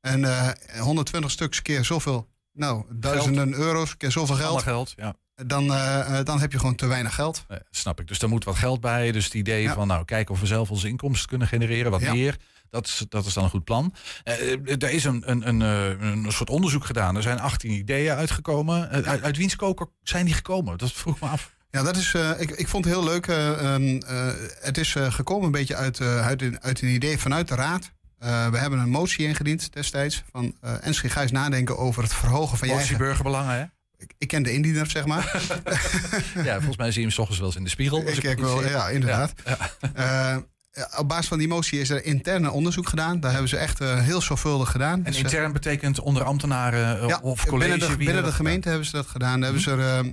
[0.00, 4.62] En eh 120 stuks keer zoveel, nou, duizenden euro's, keer zoveel geld.
[4.62, 5.14] geld, ja.
[5.46, 7.44] Dan, eh, eh, dan heb je gewoon te weinig geld.
[7.48, 8.08] Nee, snap ik.
[8.08, 9.12] Dus daar moet wat geld bij.
[9.12, 9.74] Dus het idee Ja.
[9.74, 12.12] van, nou, kijken of we zelf onze inkomsten kunnen genereren, wat Ja.
[12.12, 12.36] meer.
[12.70, 13.94] Dat is, dat is dan een goed plan.
[14.24, 17.16] Eh, eh, er is een, een, een, eh, een soort onderzoek gedaan.
[17.16, 18.88] Er zijn 18 ideeën uitgekomen.
[18.88, 20.78] Uit, uit wiens koker zijn die gekomen?
[20.78, 21.56] Dat vroeg me af.
[21.70, 23.26] Ja, dat is, ik, ik vond het heel leuk.
[23.26, 27.48] eh, ehm, eh, het is gekomen een beetje uit, uit, een, uit een idee vanuit
[27.48, 27.90] de Raad.
[28.18, 30.22] We hebben een motie ingediend destijds.
[30.30, 32.98] Van uh, eens nadenken over het verhogen van je eigen...
[32.98, 33.64] burgerbelangen, hè?
[33.96, 35.24] Ik, ik ken de indiener, zeg maar.
[36.44, 38.06] Ja, volgens mij zie je hem 's ochtends wel eens in de spiegel.
[38.06, 39.32] ik kijk wel, ja, inderdaad.
[39.44, 39.58] Ja,
[39.94, 40.42] ja,
[40.98, 43.20] op basis van die motie is er interne onderzoek gedaan.
[43.20, 44.98] Daar hebben ze echt eh, heel zorgvuldig gedaan.
[44.98, 47.70] En Dus, eh, intern betekent onder ambtenaren eh, ja, of college.
[47.70, 49.40] binnen de, binnen de gemeente hebben ze dat gedaan.
[49.40, 50.06] Daar hebben, ze er, eh, eh,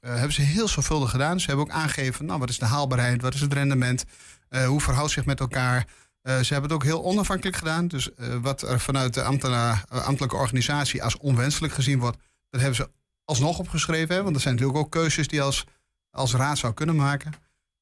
[0.00, 1.40] hebben ze heel zorgvuldig gedaan.
[1.40, 4.04] Ze hebben ook aangegeven, nou, wat is de haalbaarheid, wat is het rendement,
[4.48, 5.86] eh, hoe verhoudt zich met elkaar.
[6.26, 7.88] Eh, ze hebben het ook heel onafhankelijk gedaan.
[7.88, 12.18] Dus eh, wat er vanuit de eh, ambtelijke organisatie als onwenselijk gezien wordt,
[12.50, 12.90] dat hebben ze
[13.24, 14.14] alsnog opgeschreven.
[14.14, 14.22] Hè?
[14.22, 15.64] Want dat zijn natuurlijk ook keuzes die je als,
[16.10, 17.32] als raad zou kunnen maken.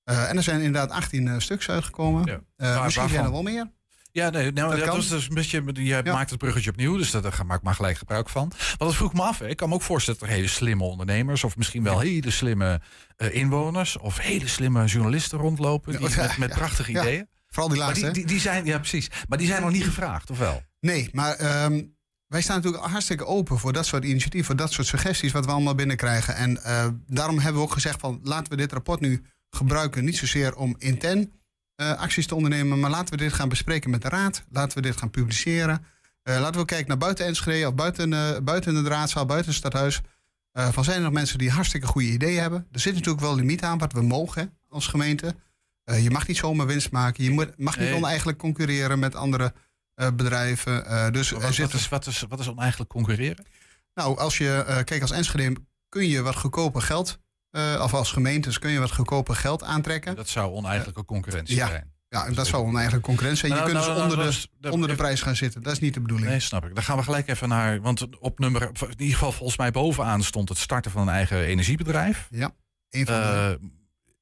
[0.05, 2.25] Eh, en er zijn inderdaad 18 eh, stuks uitgekomen.
[2.27, 2.41] Ja.
[2.57, 3.71] Eh, Waar- misschien zijn er wel meer.
[4.13, 5.63] Ja, nee, nou, Dat dat, was dus een beetje.
[5.73, 6.03] Je Ja.
[6.13, 8.49] maakt het bruggetje opnieuw, dus daar maak ik maar gelijk gebruik van.
[8.59, 9.39] Want dat vroeg me af.
[9.39, 9.49] hè.
[9.49, 12.81] Ik kan me ook voorstellen dat er hele slimme ondernemers, of misschien wel hele slimme
[13.17, 15.99] inwoners, of hele slimme journalisten rondlopen.
[15.99, 17.29] Die, Ja, met, prachtige ideeën.
[17.49, 18.05] Vooral die laatste.
[18.05, 19.11] die, die, die zijn, ja, precies.
[19.29, 20.63] Maar die zijn nog niet gevraagd, of wel?
[20.81, 21.83] Nee, maar ehm,
[22.27, 25.51] wij staan natuurlijk hartstikke open voor dat soort initiatieven, voor dat soort suggesties wat we
[25.53, 26.35] allemaal binnenkrijgen.
[26.35, 26.61] En
[27.07, 30.75] daarom hebben we ook gezegd van laten we dit rapport nu gebruiken, niet zozeer om
[30.79, 31.33] intern
[31.75, 34.83] eh, acties te ondernemen, maar laten we dit gaan bespreken met de raad, laten we
[34.83, 35.85] dit gaan publiceren.
[36.23, 39.59] Eh, laten we kijken naar buiten Enschede of buiten, eh, buiten de raadzaal, buiten het
[39.59, 40.01] stadhuis.
[40.53, 42.67] Van zijn er nog mensen die hartstikke goede ideeën hebben?
[42.73, 45.35] Er zit natuurlijk wel limiet aan wat we mogen hè, als gemeente.
[45.85, 47.25] Je mag niet zomaar winst maken.
[47.25, 47.97] Je moet, mag niet Nee.
[47.97, 49.53] oneigenlijk concurreren met andere
[50.15, 51.13] bedrijven.
[51.13, 53.45] Dus Wat, wat, is, wat, is, wat is oneigenlijk concurreren?
[53.95, 55.57] nou, als je, eh kijk, als Enschede
[55.89, 57.19] kun je wat goedkoper geld,
[57.55, 60.17] eh, of als gemeentes kun je wat goedkoper geld aantrekken.
[60.17, 61.67] Dat zou oneigenlijke concurrentie Ja.
[61.69, 61.93] zijn.
[62.09, 63.53] Ja, dat zou oneigenlijk concurrentie zijn.
[63.53, 65.63] Je Nou, kunt nou, dus nou, onder, de, onder de prijs gaan zitten.
[65.63, 66.29] Dat is niet de bedoeling.
[66.29, 66.75] Nee, snap ik.
[66.75, 67.81] Dan gaan we gelijk even naar.
[67.81, 68.63] Want op nummer.
[68.63, 72.29] In ieder geval, volgens mij bovenaan stond het starten van een eigen energiebedrijf.
[72.31, 73.59] Eén van de,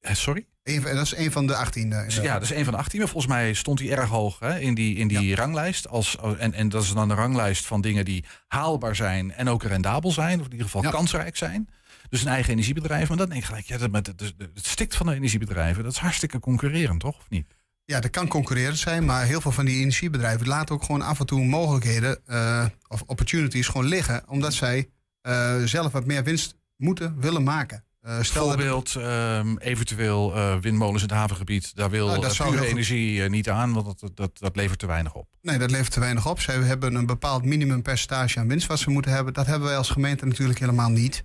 [0.01, 0.45] Eh, sorry?
[0.63, 1.93] van- dat is een van de 18.
[1.93, 2.99] eh, Dus ja, dat is een van de 18.
[2.99, 5.87] Maar volgens mij stond hij erg hoog hè, in die, in die ranglijst.
[5.89, 9.63] Als, en, en dat is dan een ranglijst van dingen die haalbaar zijn en ook
[9.63, 10.39] rendabel zijn.
[10.39, 10.89] Of in ieder geval Ja.
[10.89, 11.69] kansrijk zijn.
[12.09, 13.07] Dus een eigen energiebedrijf.
[13.07, 15.83] Maar dan denk ik gelijk, ja, dat, met het, stikt van de energiebedrijven.
[15.83, 17.17] Dat is hartstikke concurrerend, toch?
[17.17, 17.55] Of niet?
[17.85, 21.19] Ja, dat kan concurrerend zijn, maar heel veel van die energiebedrijven laten ook gewoon af
[21.19, 24.89] en toe mogelijkheden eh, of opportunities gewoon liggen, omdat zij
[25.21, 27.83] eh, zelf wat meer winst moeten willen maken.
[28.21, 31.75] Stel dat- Bijvoorbeeld ehm, eventueel windmolens in het havengebied.
[31.75, 35.27] Daar wil Nou, energie niet aan, want dat, dat, dat levert te weinig op.
[35.41, 36.39] Nee, dat levert te weinig op.
[36.39, 39.33] Zij hebben een bepaald minimumpercentage aan winst wat ze moeten hebben.
[39.33, 41.23] Dat hebben wij als gemeente natuurlijk helemaal niet.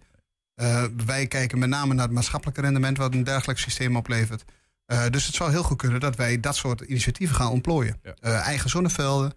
[0.59, 4.45] Eh, wij kijken met name naar het maatschappelijke rendement wat een dergelijk systeem oplevert.
[4.87, 8.01] Eh, dus het zou heel goed kunnen dat wij dat soort initiatieven gaan ontplooien.
[8.03, 8.15] Ja.
[8.21, 9.33] Eh, eigen zonnevelden.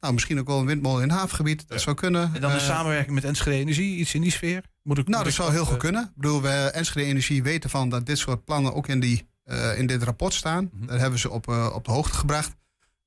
[0.00, 1.58] Nou, misschien ook wel een windmolen in het havengebied.
[1.68, 1.84] Dat Ja.
[1.84, 2.30] zou kunnen.
[2.34, 4.62] En dan Eh, samenwerking met Enschede Energie, iets in die sfeer?
[4.82, 6.02] Moet ik, nou, moet dat ik zou heel goed kunnen.
[6.04, 9.78] Ik bedoel, we Enschede Energie weten van dat dit soort plannen ook in, die, eh,
[9.78, 10.70] in dit rapport staan.
[10.72, 10.86] Mhm.
[10.86, 12.54] Daar hebben ze op, op de hoogte gebracht.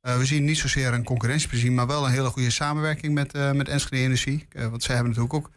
[0.02, 3.52] Eh, we zien niet zozeer een concurrentieprezien, maar wel een hele goede samenwerking met, eh
[3.52, 4.48] met Enschede Energie.
[4.70, 5.52] Want zij hebben natuurlijk ook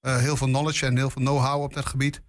[0.00, 2.22] heel veel knowledge en heel veel know-how op dat gebied.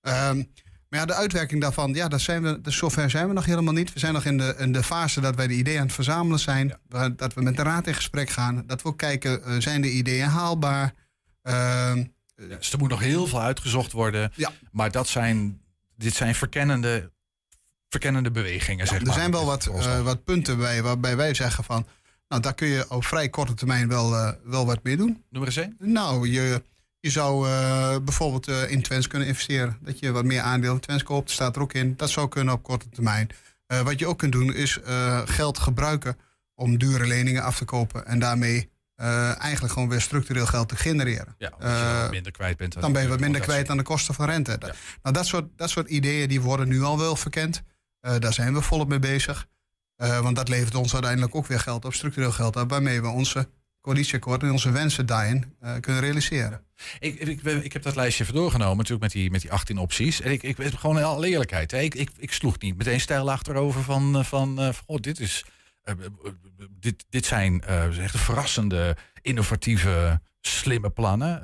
[0.00, 0.42] Ehm,
[0.88, 3.72] maar ja, de uitwerking daarvan, ja, dat zijn we, dus zover zijn we nog helemaal
[3.72, 3.92] niet.
[3.92, 6.38] We zijn nog in de, in de fase dat wij de ideeën aan het verzamelen
[6.38, 6.78] zijn.
[7.16, 8.62] Dat we met de raad in gesprek gaan.
[8.66, 10.94] Dat we ook kijken, zijn de ideeën haalbaar?
[11.42, 12.04] Ehm,
[12.36, 14.32] ja, dus er moet nog heel veel uitgezocht worden.
[14.34, 14.52] Ja.
[14.72, 15.60] Maar dat zijn,
[15.96, 17.12] dit zijn verkennende,
[17.88, 18.86] verkennende bewegingen.
[18.86, 19.14] zeg er maar.
[19.14, 21.86] zijn wel wat, uh, wat punten bij waarbij wij zeggen van.
[22.28, 25.24] Nou, daar kun je op vrij korte termijn wel, wel wat mee doen.
[25.30, 25.76] Noem eens één.
[25.78, 26.62] Nou, je,
[27.04, 29.78] je zou uh, bijvoorbeeld in Twens kunnen investeren.
[29.80, 31.30] Dat je wat meer aandelen in Twens koopt.
[31.30, 31.96] staat er ook in.
[31.96, 33.28] Dat zou kunnen op korte termijn.
[33.66, 34.78] wat je ook kunt doen is
[35.24, 36.16] geld gebruiken
[36.54, 38.06] om dure leningen af te kopen.
[38.06, 41.34] En daarmee eigenlijk gewoon weer structureel geld te genereren.
[41.38, 42.80] Ja, je uh, minder kwijt bent.
[42.80, 44.56] Dan ben je wat minder kwijt aan de kosten van rente.
[44.60, 44.74] Ja.
[45.02, 47.62] Nou, dat soort, dat soort ideeën die worden nu al wel verkend.
[48.00, 49.46] Daar zijn we volop mee bezig.
[49.96, 53.48] want dat levert ons uiteindelijk ook weer geld op, structureel geld op, waarmee we onze
[53.84, 56.60] coalitieakkoord en onze wensen daarin kunnen realiseren.
[56.98, 60.20] Ik, ik, ik, heb dat lijstje even doorgenomen, natuurlijk met die, met die 18 opties.
[60.20, 63.30] En ik, ik gewoon in alle eerlijkheid, hè, ik, ik, ik sloeg niet meteen stijl
[63.30, 65.44] achterover van, van, van oh, dit is
[65.84, 65.94] uh,
[66.70, 67.62] dit, dit zijn
[68.00, 71.42] echt verrassende, innovatieve, slimme plannen.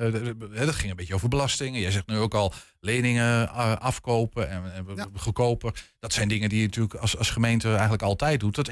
[0.55, 1.81] Dat ging een beetje over belastingen.
[1.81, 3.48] Jij zegt nu ook al leningen
[3.81, 5.07] afkopen en, en ja.
[5.14, 5.85] goedkoper.
[5.98, 8.55] Dat zijn dingen die je natuurlijk als, als gemeente eigenlijk altijd doet.
[8.55, 8.68] Dat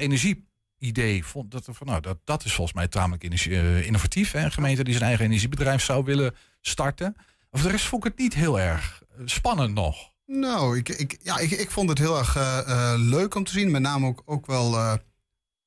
[0.79, 3.23] energieidee, vond dat, van, nou, dat, dat is volgens mij tamelijk
[3.85, 4.31] innovatief.
[4.31, 4.43] Hè?
[4.43, 7.15] Een gemeente die zijn eigen energiebedrijf zou willen starten.
[7.49, 10.11] Of de rest vond ik het niet heel erg spannend nog.
[10.25, 12.37] Nou, ik, ik, ja, ik, ik vond het heel erg
[12.97, 13.71] leuk om te zien.
[13.71, 14.99] Met name ook, ook wel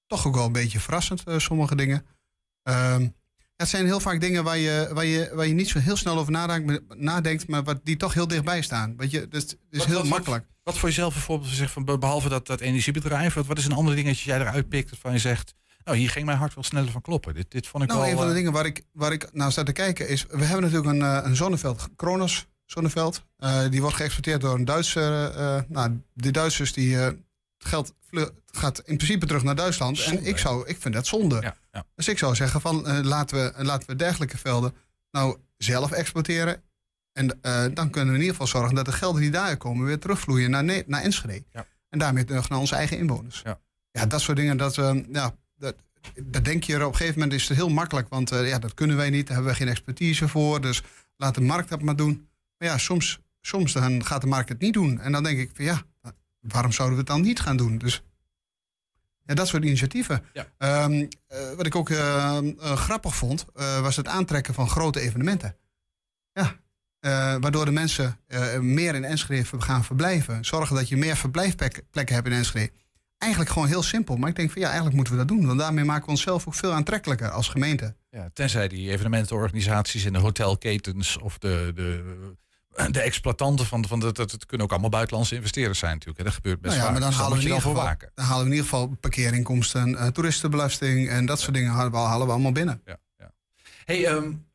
[0.06, 2.06] toch ook wel een beetje verrassend, sommige dingen.
[2.68, 2.96] Uh,
[3.56, 6.18] het zijn heel vaak dingen waar je, waar je, waar je niet zo heel snel
[6.18, 8.96] over nadenkt, nadenkt maar wat, die toch heel dichtbij staan.
[8.96, 10.44] Weet je, dus het is wat, heel wat, makkelijk.
[10.44, 13.94] Wat, wat voor jezelf bijvoorbeeld zegt, van, behalve dat, dat energiebedrijf, wat, is een ander
[13.94, 17.00] dingetje jij eruit pikt waarvan je zegt, nou, hier ging mijn hart wel sneller van
[17.00, 17.34] kloppen.
[17.34, 18.10] Dit, dit vond ik nou, wel...
[18.10, 18.36] een van de uh...
[18.36, 20.26] dingen waar ik, waar ik naar sta te kijken is...
[20.28, 23.22] We hebben natuurlijk een, uh, een zonneveld, Kronos zonneveld.
[23.38, 25.32] Uh, die wordt geëxporteerd door een Duitser.
[25.68, 26.96] nou, de Duitsers die
[27.62, 27.94] geld
[28.46, 29.98] gaat in principe terug naar Duitsland.
[29.98, 31.40] Zonde, en ik, zou, ik vind dat zonde.
[31.40, 31.86] Ja, ja.
[31.94, 34.74] Dus ik zou zeggen van uh, laten, we, laten we dergelijke velden
[35.10, 36.62] nou zelf exporteren.
[37.12, 39.86] En uh, dan kunnen we in ieder geval zorgen dat de gelden die daar komen
[39.86, 41.44] weer terugvloeien naar, ne naar Enschede.
[41.52, 41.66] Ja.
[41.88, 43.42] En daarmee terug naar onze eigen inwoners.
[43.90, 45.74] Ja, dat soort dingen, dat, uh, ja, dat,
[46.22, 48.08] dat denk je er op een gegeven moment is het heel makkelijk.
[48.08, 50.60] Want ja, dat kunnen wij niet, daar hebben we geen expertise voor.
[50.60, 50.82] Dus
[51.16, 52.28] laat de markt dat maar doen.
[52.58, 55.00] Maar ja, soms, soms dan gaat de markt het niet doen.
[55.00, 55.82] En dan denk ik van ja,
[56.42, 57.78] waarom zouden we het dan niet gaan doen?
[57.78, 58.02] Dus
[59.24, 60.24] ja, dat soort initiatieven.
[60.32, 60.84] Ja.
[60.84, 61.08] Um, uh,
[61.56, 63.44] wat ik ook uh, uh, grappig vond,
[63.80, 65.56] was het aantrekken van grote evenementen.
[66.32, 66.60] Ja,
[67.38, 68.18] waardoor de mensen
[68.60, 70.44] meer in Enschede gaan verblijven.
[70.44, 72.72] Zorgen dat je meer verblijfplekken hebt in Enschede.
[73.18, 74.16] Eigenlijk gewoon heel simpel.
[74.16, 75.46] Maar ik denk van ja, eigenlijk moeten we dat doen.
[75.46, 77.96] Want daarmee maken we onszelf ook veel aantrekkelijker als gemeente.
[78.10, 82.16] Ja, tenzij die evenementenorganisaties in de hotelketens of de, de
[82.90, 86.24] de exploitanten van, van dat, het kunnen ook allemaal buitenlandse investeerders zijn natuurlijk.
[86.24, 87.00] Dat gebeurt best nou ja, vaak.
[87.00, 88.10] Maar dan, dus halen we in ieder geval, waken.
[88.14, 91.96] dan halen we in ieder geval parkeerinkomsten, uh, toeristenbelasting en dat soort dingen halen we,
[91.96, 92.82] halen we allemaal binnen.
[92.84, 93.32] Ja, ja.
[93.84, 94.46] Hey, um,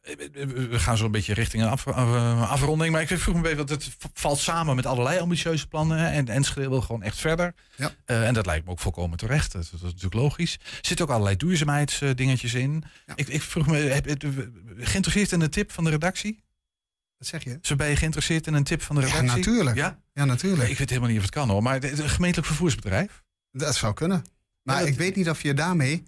[0.70, 2.92] we gaan zo een beetje richting een af, uh, afronding.
[2.92, 6.12] Maar ik vroeg me even, want het valt samen met allerlei ambitieuze plannen.
[6.12, 7.54] En Enschede wil gewoon echt verder.
[7.76, 7.92] Ja.
[8.06, 9.52] Uh, en dat lijkt me ook volkomen terecht.
[9.52, 10.54] Dat, dat is natuurlijk logisch.
[10.54, 12.84] Er zitten ook allerlei duurzaamheidsdingetjes in.
[13.06, 13.14] Ja.
[13.16, 14.06] Ik, ik vroeg me, heb,
[14.78, 16.46] geïnteresseerd in de tip van de redactie?
[17.18, 17.58] Wat zeg je?
[17.62, 19.28] Zo ben je geïnteresseerd in een tip van de redactie?
[19.28, 19.76] Ja, natuurlijk.
[19.76, 20.70] Ja, ja natuurlijk.
[20.70, 21.64] Ik weet helemaal niet of het kan hoor.
[21.64, 23.24] Maar een gemeentelijk vervoersbedrijf?
[23.52, 24.24] Dat zou kunnen.
[24.64, 26.04] Maar Ja, dat- ik weet niet of je daarmee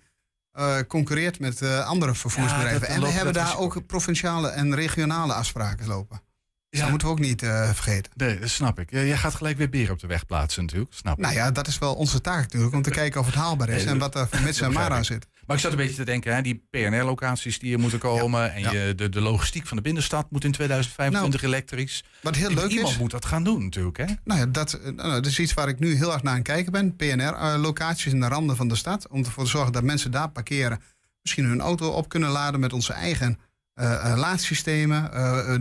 [0.51, 2.81] eh, concurreert met eh, andere vervoersbedrijven.
[2.81, 6.21] Ja, en we loopt hebben daar ook provinciale en regionale afspraken lopen.
[6.69, 6.79] Dus Ja.
[6.79, 8.11] dat moeten we ook niet eh, vergeten.
[8.15, 8.91] Nee, dat snap ik.
[8.91, 10.93] Jij gaat gelijk weer beren op de weg plaatsen natuurlijk.
[10.93, 11.23] Snap ik.
[11.23, 12.73] Nou ja, dat is wel onze taak natuurlijk.
[12.73, 15.05] Om te kijken of het haalbaar is Nee, en wat er maar aan ik.
[15.05, 15.27] zit.
[15.49, 18.53] Maar ik zat een beetje te denken, hè, die PNR-locaties die er moeten komen.
[18.53, 18.71] en ja.
[18.71, 22.03] Je, de, de logistiek van de binnenstad moet in 2025 elektrisch.
[22.21, 22.97] Wat heel leuk Iemand is.
[22.97, 23.97] moet dat gaan doen natuurlijk.
[23.97, 24.05] Hè?
[24.23, 26.39] Nou ja, dat, eh, nou, dat is iets waar ik nu heel erg naar aan
[26.39, 26.95] het kijken ben.
[26.95, 29.07] PNR-locaties in de randen van de stad.
[29.07, 30.81] Om ervoor te zorgen dat mensen daar parkeren.
[31.21, 33.39] Misschien hun auto op kunnen laden met onze eigen
[33.73, 35.09] eh, eh, laadsystemen.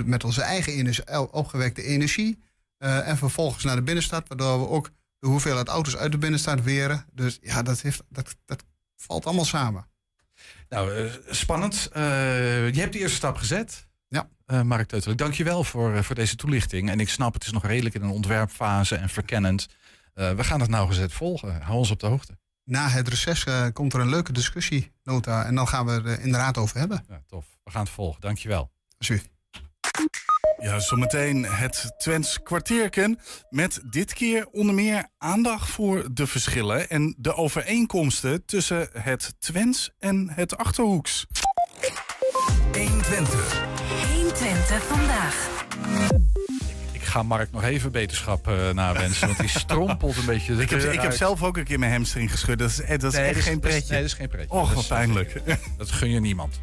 [0.04, 2.38] met onze eigen energie, opgewekte energie.
[2.78, 4.28] en vervolgens naar de binnenstad.
[4.28, 7.04] Waardoor we ook de hoeveelheid auto's uit de binnenstad weren.
[7.12, 8.64] Dus ja, dat, heeft, dat, dat
[9.00, 9.86] valt allemaal samen.
[10.68, 11.88] Nou, eh, spannend.
[11.92, 12.02] Eh,
[12.74, 13.86] je hebt de eerste stap gezet.
[14.08, 14.28] Ja.
[14.46, 16.90] Eh, Mark Teutelik, dank je wel voor, eh, voor deze toelichting.
[16.90, 19.68] En ik snap, het is nog redelijk in een ontwerpfase en verkennend.
[20.14, 21.62] We gaan het nauwgezet volgen.
[21.62, 22.38] Hou ons op de hoogte.
[22.64, 25.44] Na het reces komt er een leuke discussienota.
[25.44, 27.04] En dan gaan we er inderdaad over hebben.
[27.08, 27.46] Ja, tof.
[27.64, 28.20] We gaan het volgen.
[28.20, 28.70] Dank je wel.
[28.98, 29.30] Alsjeblieft.
[30.60, 33.18] Ja, zometeen het Twents kwartierken.
[33.50, 39.90] Met dit keer onder meer aandacht voor de verschillen en de overeenkomsten tussen het Twents
[39.98, 41.26] en het Achterhoeks.
[42.72, 42.98] 120.
[43.02, 43.62] 120.
[44.14, 45.48] 120 vandaag.
[46.92, 50.54] Ik ga Mark nog even beterschap uh, nawensen, want die strompelt een beetje.
[50.54, 52.58] Ik heb, ik heb zelf ook een keer mijn hamstring geschud.
[52.58, 53.90] Dat is, dat is nee, echt geen pretje.
[53.92, 54.50] Nee, dat is geen pretje.
[54.50, 55.42] Och, wat pijnlijk.
[55.76, 56.60] Dat gun je niemand.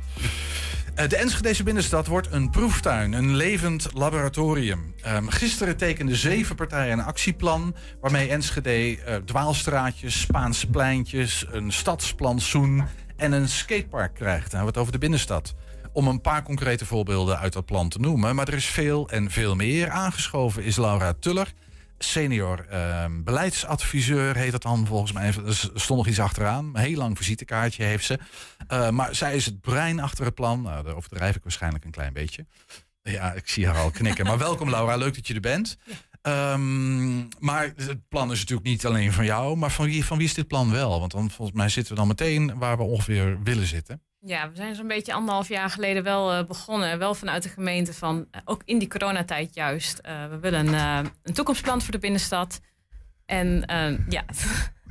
[0.96, 4.96] Uh, de Enschedeze binnenstad wordt een proeftuin, een levend laboratorium.
[5.08, 7.76] Um, gisteren tekenden zeven partijen een actieplan...
[8.02, 12.84] waarmee Enschede uh, dwaalstraatjes, Spaanse pleintjes, een stadsplantsoen...
[13.18, 14.52] en een skatepark krijgt.
[14.52, 15.56] Dan hebben we het over de binnenstad
[15.94, 18.36] om een paar concrete voorbeelden uit dat plan te noemen.
[18.36, 19.90] Maar er is veel en veel meer.
[19.90, 21.54] Aangeschoven is Laura Tuller,
[21.98, 25.26] senior uh, beleidsadviseur heet dat dan volgens mij.
[25.26, 26.66] Er stond nog iets achteraan.
[26.66, 28.20] Een heel lang visitekaartje heeft ze.
[28.72, 30.62] Uh, maar zij is het brein achter het plan.
[30.62, 32.46] Nou, daar overdrijf ik waarschijnlijk een klein beetje.
[33.02, 34.26] Ja, ik zie haar al knikken.
[34.26, 35.78] Maar welkom Laura, leuk dat je er bent.
[36.28, 40.28] Um, maar het plan is natuurlijk niet alleen van jou, maar van wie, van wie
[40.28, 41.00] is dit plan wel?
[41.00, 44.02] Want dan volgens mij zitten we dan meteen waar we ongeveer willen zitten.
[44.26, 47.00] Ja, we zijn zo'n beetje anderhalf jaar geleden wel uh, begonnen.
[47.00, 50.02] Wel vanuit de gemeente van, uh, ook in die coronatijd juist.
[50.06, 50.74] Uh, we willen
[51.24, 52.62] een toekomstplan voor de binnenstad.
[53.26, 53.64] En
[54.10, 54.26] ja.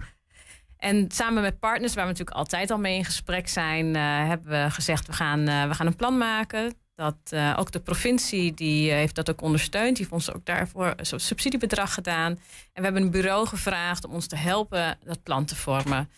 [0.76, 4.70] en samen met partners, waar we natuurlijk altijd al mee in gesprek zijn, hebben we
[4.70, 6.74] gezegd: we gaan, we gaan een plan maken.
[6.94, 9.96] Dat ook de provincie die heeft dat ook ondersteund.
[9.96, 12.30] Die heeft ons ook daarvoor zo'n subsidiebedrag gedaan.
[12.32, 12.38] En
[12.72, 16.10] we hebben een bureau gevraagd om ons te helpen dat plan te vormen.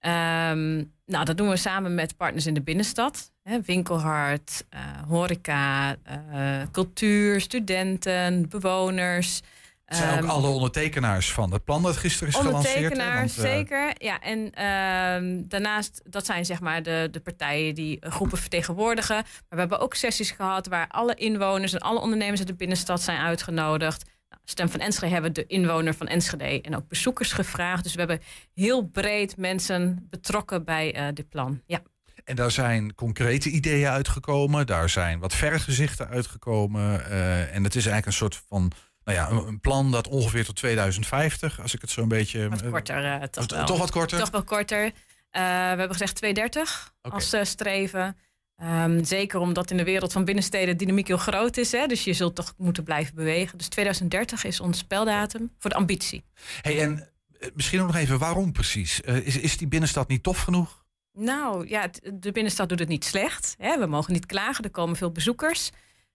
[0.00, 3.32] Um, nou, dat doen we samen met partners in de binnenstad.
[3.42, 5.96] Hè, winkelhart, uh, horeca,
[6.32, 9.42] uh, cultuur, studenten, bewoners.
[9.86, 12.74] Zijn ook um, alle ondertekenaars van het plan dat gisteren is gelanceerd?
[12.74, 13.94] Ondertekenaars, Want, uh, zeker.
[13.98, 19.14] Ja, en uh, daarnaast, dat zijn zeg maar de, de partijen die groepen vertegenwoordigen.
[19.16, 23.02] Maar we hebben ook sessies gehad waar alle inwoners en alle ondernemers uit de binnenstad
[23.02, 24.04] zijn uitgenodigd.
[24.50, 27.82] Stem van Enschede hebben de inwoner van Enschede en ook bezoekers gevraagd.
[27.82, 28.20] Dus we hebben
[28.54, 31.62] heel breed mensen betrokken bij uh, dit plan.
[31.66, 31.82] Ja.
[32.24, 34.66] En daar zijn concrete ideeën uitgekomen.
[34.66, 37.00] Daar zijn wat vergezichten uitgekomen.
[37.00, 38.72] Uh, en het is eigenlijk een soort van
[39.04, 42.48] nou ja, een plan dat ongeveer tot 2050, als ik het zo een beetje.
[42.48, 43.66] Wat korter, uh, toch, wel.
[43.66, 44.18] toch wat korter?
[44.18, 44.84] Toch wel korter.
[44.84, 44.92] Uh,
[45.32, 45.40] we
[45.78, 47.18] hebben gezegd 230 okay.
[47.18, 48.16] als uh, streven.
[48.62, 51.72] Um, zeker omdat in de wereld van binnensteden dynamiek heel groot is.
[51.72, 51.86] Hè?
[51.86, 53.58] Dus je zult toch moeten blijven bewegen.
[53.58, 56.24] Dus 2030 is ons speldatum voor de ambitie.
[56.60, 57.08] Hey, en
[57.54, 59.00] misschien ook nog even, waarom precies?
[59.00, 60.84] is, is die binnenstad niet tof genoeg?
[61.12, 63.54] Nou ja, de binnenstad doet het niet slecht.
[63.58, 63.78] Hè?
[63.78, 65.70] We mogen niet klagen, er komen veel bezoekers.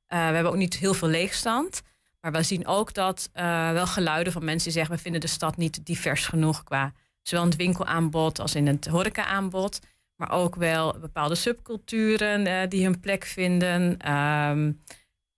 [0.07, 1.81] we hebben ook niet heel veel leegstand.
[2.21, 4.95] Maar we zien ook dat uh, wel geluiden van mensen die zeggen...
[4.95, 8.87] we vinden de stad niet divers genoeg qua zowel in het winkelaanbod als in het
[8.87, 9.79] horecaaanbod.
[10.23, 14.11] Maar ook wel bepaalde subculturen uh, die hun plek vinden.
[14.11, 14.81] Um,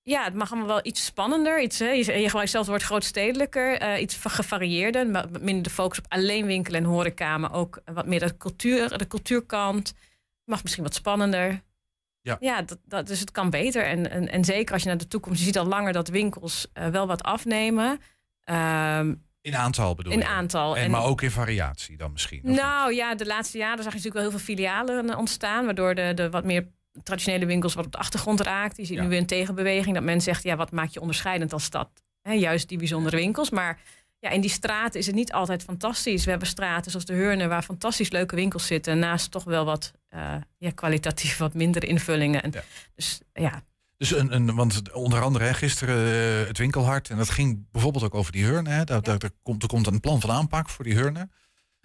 [0.02, 1.62] ja, het mag allemaal wel iets spannender.
[1.62, 3.82] Iets, hè, je, je gebruikt zelf het woord grootstedelijker.
[3.82, 5.08] Uh, iets gevarieerder.
[5.41, 7.38] Minder de focus op alleen winkelen en horeca.
[7.38, 9.93] Maar ook wat meer de, cultuur, de cultuurkant.
[10.43, 11.62] Mag misschien wat spannender.
[12.21, 13.86] Ja, ja dat, dat, dus het kan beter.
[13.86, 15.39] En, en, en zeker als je naar de toekomst...
[15.39, 18.00] je ziet al langer dat winkels uh, wel wat afnemen.
[18.50, 20.25] Um, in aantal bedoel in je?
[20.25, 20.75] aantal.
[20.75, 22.41] En, en, maar ook in variatie dan misschien?
[22.43, 22.97] Nou niet?
[22.97, 25.65] ja, de laatste jaren zag je natuurlijk wel heel veel filialen ontstaan...
[25.65, 26.67] waardoor de, de wat meer
[27.03, 28.77] traditionele winkels wat op de achtergrond raakt.
[28.77, 29.03] Je ziet ja.
[29.03, 29.95] nu weer een tegenbeweging.
[29.95, 31.89] Dat men zegt, ja, wat maakt je onderscheidend als stad?
[32.21, 33.49] He, juist die bijzondere winkels.
[33.49, 33.81] Maar
[34.19, 36.23] ja, in die straten is het niet altijd fantastisch.
[36.23, 38.99] We hebben straten zoals de Heurne waar fantastisch leuke winkels zitten.
[38.99, 42.43] Naast toch wel wat uh, ja, kwalitatief wat minder invullingen.
[42.43, 42.63] En ja.
[42.95, 43.63] Dus ja.
[43.97, 45.97] Dus een, een, want onder andere hè, gisteren
[46.41, 47.10] uh, het winkelhart.
[47.10, 48.69] En dat ging bijvoorbeeld ook over die Heurne.
[48.69, 48.84] Hè.
[48.84, 51.29] Daar, daar, komt, er komt een plan van aanpak voor die Heurne.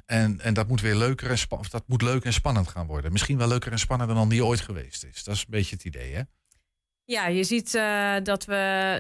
[0.07, 1.37] En, en dat moet weer leuker en,
[1.71, 3.13] dat moet leuk en spannend gaan worden.
[3.13, 5.25] Misschien wel leuker en spannender dan die ooit geweest is.
[5.25, 6.23] Dat is een beetje het idee, hè?
[7.05, 8.55] Ja, je ziet uh, dat we.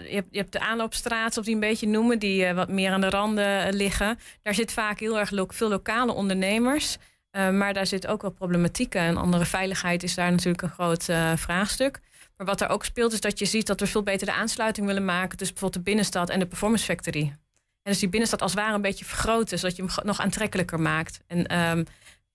[0.09, 2.92] Je hebt, je hebt de aanloopstraat, of die een beetje noemen, die uh, wat meer
[2.92, 4.18] aan de randen liggen.
[4.42, 6.96] Daar zit vaak heel erg lo veel lokale ondernemers.
[7.31, 9.01] maar daar zit ook wel problematieken.
[9.01, 11.05] En andere veiligheid is daar natuurlijk een groot
[11.40, 12.01] vraagstuk.
[12.40, 14.87] Maar wat er ook speelt, is dat je ziet dat we veel beter de aansluiting
[14.87, 17.22] willen maken tussen bijvoorbeeld de binnenstad en de performance factory.
[17.83, 20.81] En dus die binnenstad als het ware een beetje vergroten, zodat je hem nog aantrekkelijker
[20.81, 21.20] maakt.
[21.26, 21.87] En um,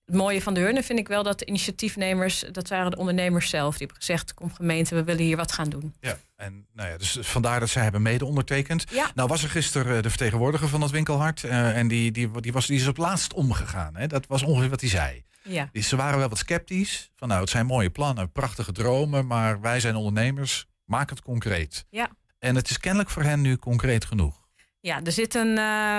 [0.04, 3.50] het mooie van de Hurne vind ik wel dat de initiatiefnemers, dat waren de ondernemers
[3.50, 5.94] zelf, die hebben gezegd: kom gemeente, we willen hier wat gaan doen.
[6.00, 8.84] Ja, en nou ja, dus vandaar dat zij hebben mede ondertekend.
[8.90, 9.10] Ja.
[9.14, 12.66] Nou was er gisteren de vertegenwoordiger van dat winkelhart uh, en die, die, die, was,
[12.66, 13.96] die is op laatst omgegaan.
[13.96, 14.06] Hè?
[14.06, 15.24] Dat was ongeveer wat hij zei.
[15.46, 15.68] Ja.
[15.72, 17.10] Dus ze waren wel wat sceptisch.
[17.14, 21.86] Van nou, het zijn mooie plannen, prachtige dromen, maar wij zijn ondernemers, maak het concreet.
[21.90, 22.08] Ja.
[22.38, 24.44] En het is kennelijk voor hen nu concreet genoeg.
[24.80, 25.54] Ja, er zit een, uh,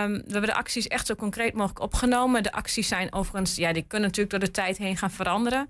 [0.05, 2.43] we hebben de acties echt zo concreet mogelijk opgenomen.
[2.43, 5.69] De acties zijn overigens, ja, die kunnen natuurlijk door de tijd heen gaan veranderen.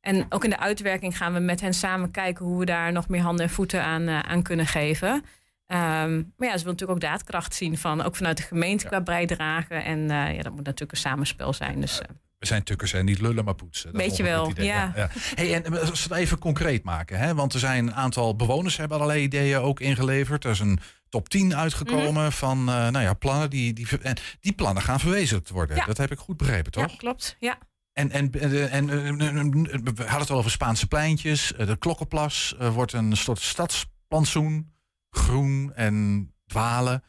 [0.00, 3.08] En ook in de uitwerking gaan we met hen samen kijken hoe we daar nog
[3.08, 5.24] meer handen en voeten aan, uh, aan kunnen geven.
[5.68, 8.90] Um, maar ja, ze willen natuurlijk ook daadkracht zien van, ook vanuit de gemeente ja.
[8.90, 9.74] qua bijdrage.
[9.74, 11.80] En uh, ja, dat moet natuurlijk een samenspel zijn.
[11.80, 12.04] Dus, we
[12.38, 13.92] We zijn tukkers en niet lullen, maar poetsen.
[13.92, 14.64] Dat Beetje wel, idee.
[14.66, 14.92] ja.
[15.34, 17.34] Hey, en eh, als we het even concreet maken, hè?
[17.34, 20.44] want er zijn een aantal bewoners hebben allerlei ideeën ook ingeleverd.
[20.44, 22.30] Er is een top 10 uitgekomen Mhm.
[22.30, 25.76] van eh, nou ja, plannen die, die, en die plannen gaan verwezenlijkt worden.
[25.76, 25.84] Ja.
[25.84, 26.90] Dat heb ik goed begrepen, toch?
[26.90, 27.36] Ja, klopt.
[27.38, 27.58] Ja.
[27.92, 31.54] En, en, en, en, eh, we hadden het al over Spaanse pleintjes.
[31.54, 34.74] eh, De Klokkenplas eh, wordt een soort stadsplantsoen.
[35.16, 37.04] Groen en dwalen.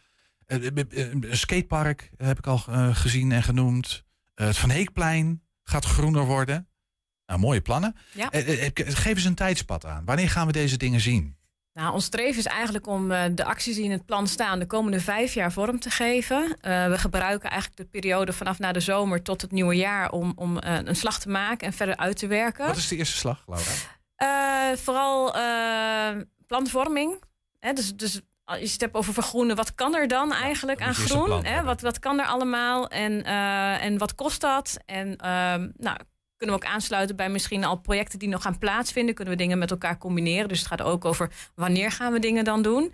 [0.46, 2.58] Eh, eh, eh, Een skatepark heb ik al
[2.94, 4.06] gezien en genoemd.
[4.34, 6.70] Het Van Heekplein gaat groener worden.
[7.26, 7.96] Nou, mooie plannen.
[8.14, 8.30] Ja.
[8.74, 10.06] Geef eens een tijdspad aan.
[10.06, 11.36] Wanneer gaan we deze dingen zien?
[11.74, 15.00] Nou, ons streven is eigenlijk om de acties die in het plan staan de komende
[15.00, 16.58] vijf jaar vorm te geven.
[16.62, 20.58] We gebruiken eigenlijk de periode vanaf na de zomer tot het nieuwe jaar om, om
[20.60, 22.68] een slag te maken en verder uit te werken.
[22.68, 24.76] Wat is de eerste slag, Laura?
[24.76, 25.32] Vooral
[26.48, 27.26] planvorming.
[27.60, 30.94] Hè, dus, dus als je het hebt over vergroenen, wat kan er dan eigenlijk aan
[30.96, 31.26] groen?
[31.26, 31.64] plan Hè?
[31.64, 34.78] Wat, wat kan er allemaal en, eh, en wat kost dat?
[34.86, 35.98] En ehm, nou,
[36.38, 39.16] kunnen we ook aansluiten bij misschien al projecten die nog gaan plaatsvinden?
[39.16, 40.48] Kunnen we dingen met elkaar combineren?
[40.48, 42.94] Dus het gaat ook over wanneer gaan we dingen dan doen?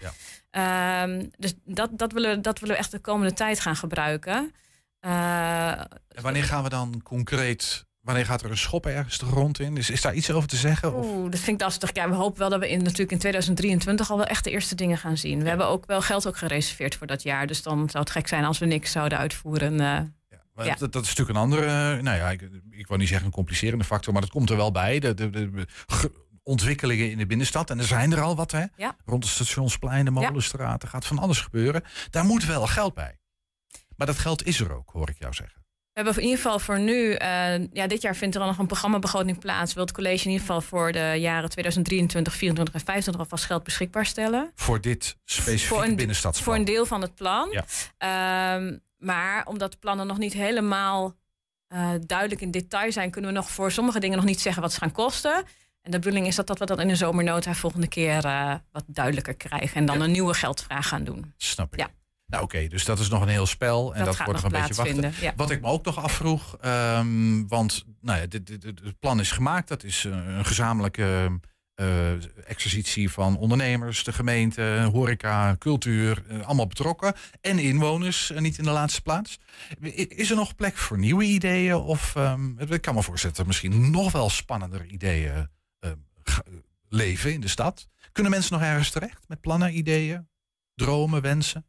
[0.51, 4.53] Ehm, dus dat, dat, willen, dat willen we echt de komende tijd gaan gebruiken.
[4.99, 5.69] Eh,
[6.07, 7.85] En wanneer gaan we dan concreet...
[8.03, 9.77] Wanneer gaat er een schop ergens de grond in?
[9.77, 10.93] Is, is daar iets over te zeggen?
[10.95, 11.05] Of?
[11.05, 11.89] Oeh, dat vind ik lastig.
[11.93, 14.75] Ja, we hopen wel dat we in, natuurlijk in 2023 al wel echt de eerste
[14.75, 15.41] dingen gaan zien.
[15.43, 17.47] We hebben ook wel geld ook gereserveerd voor dat jaar.
[17.47, 19.79] Dus dan zou het gek zijn als we niks zouden uitvoeren.
[19.79, 19.99] eh.
[20.53, 20.75] Maar Ja.
[20.75, 22.41] dat, dat is natuurlijk een andere, eh, nou ja, ik,
[22.71, 24.99] ik wou niet zeggen een complicerende factor, maar dat komt er wel bij.
[24.99, 26.11] De, de, de, de ge-
[26.43, 28.63] ontwikkelingen in de binnenstad, en er zijn er al wat, hè?
[28.75, 28.95] Ja.
[29.05, 31.83] Rond de stationsplein, de Molenstraat, er gaat van alles gebeuren.
[32.09, 33.19] Daar moet wel geld bij.
[33.95, 35.62] Maar dat geld is er ook, hoor ik jou zeggen.
[35.93, 38.57] We hebben in ieder geval voor nu, eh, ja, dit jaar vindt er al nog
[38.57, 39.73] een programmabegroting plaats.
[39.73, 43.63] Wil het college in ieder geval voor de jaren 2023, 2024 en 2025 alvast geld
[43.63, 44.51] beschikbaar stellen.
[44.55, 46.45] Voor dit specifieke binnenstadsplan.
[46.45, 47.49] Voor een deel van het plan.
[47.51, 47.65] Ja.
[47.97, 51.15] Ehm, maar omdat de plannen nog niet helemaal
[51.67, 54.73] eh, duidelijk in detail zijn, kunnen we nog voor sommige dingen nog niet zeggen wat
[54.73, 55.35] ze gaan kosten.
[55.81, 58.83] En de bedoeling is dat, dat we dat in de zomernota volgende keer eh, wat
[58.87, 59.75] duidelijker krijgen.
[59.75, 61.33] En dan een nieuwe geldvraag gaan doen.
[61.37, 61.79] Snap ik.
[61.79, 61.89] Ja.
[62.25, 63.95] Nou oké, dus dat is nog een heel spel.
[63.95, 65.13] En Dat wordt nog een beetje wachten.
[65.21, 65.33] ja.
[65.35, 69.67] Wat ik me ook nog afvroeg, ehm, want nou ja, dit, het plan is gemaakt.
[69.67, 71.39] Dat is eh, een gezamenlijke
[71.73, 72.11] eh,
[72.47, 77.13] exercitie van ondernemers, de gemeente, horeca, cultuur, eh, allemaal betrokken.
[77.41, 79.39] En inwoners, niet in de laatste plaats.
[80.07, 81.75] Is er nog plek voor nieuwe ideeën?
[81.75, 85.49] Of ehm, ik kan me voorstellen dat er misschien nog wel spannendere ideeën
[86.89, 87.87] leven in de stad.
[88.11, 90.27] Kunnen mensen nog ergens terecht met plannen, ideeën,
[90.75, 91.65] dromen, wensen?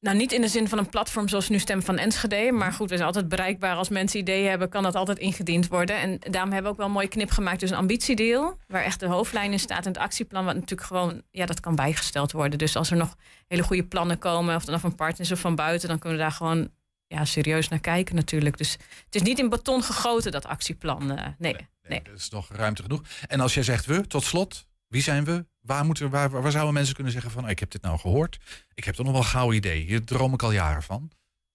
[0.00, 2.52] Nou, niet in de zin van een platform zoals nu Stem van Enschede.
[2.52, 3.76] Maar goed, we zijn altijd bereikbaar.
[3.76, 5.96] Als mensen ideeën hebben, kan dat altijd ingediend worden.
[5.96, 7.60] En daarom hebben we ook wel een mooie knip gemaakt.
[7.60, 9.86] Dus een ambitiedeel, waar echt de hoofdlijn in staat.
[9.86, 12.58] En het actieplan, wat natuurlijk gewoon, ja, dat kan bijgesteld worden.
[12.58, 15.88] Dus als er nog hele goede plannen komen, of dan van partners of van buiten,
[15.88, 16.70] dan kunnen we daar gewoon
[17.06, 18.58] ja, serieus naar kijken natuurlijk.
[18.58, 18.72] Dus
[19.04, 21.18] het is niet in beton gegoten, dat actieplan.
[21.18, 21.56] eh, nee,
[21.88, 22.00] nee.
[22.02, 23.02] Er is nog ruimte genoeg.
[23.26, 25.46] En als jij zegt we, tot slot, wie zijn we?
[25.60, 28.38] Waar, moeten, waar, waar zouden mensen kunnen zeggen van, oh, ik heb dit nou gehoord.
[28.74, 29.84] Ik heb toch nog wel een gauw idee.
[29.84, 31.10] Hier droom ik al jaren van.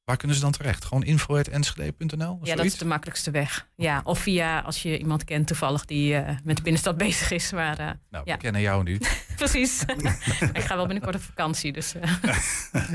[0.06, 0.86] Waar kunnen ze dan terecht?
[0.86, 2.40] Gewoon info.enschede.nl?
[2.42, 3.68] Ja, dat is de makkelijkste weg.
[3.76, 7.52] Ja, of via als je iemand kent toevallig die eh, met de binnenstad bezig is.
[7.52, 8.34] Maar, eh, Nou, ja.
[8.34, 9.00] we kennen jou nu.
[9.36, 9.82] Precies.
[10.54, 11.72] ik ga wel binnenkort op vakantie.
[11.74, 12.12] Dus, eh.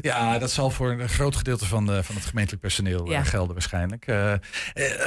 [0.01, 3.23] Ja, dat zal voor een groot gedeelte van, de, van het gemeentelijk personeel Ja.
[3.25, 4.07] gelden waarschijnlijk.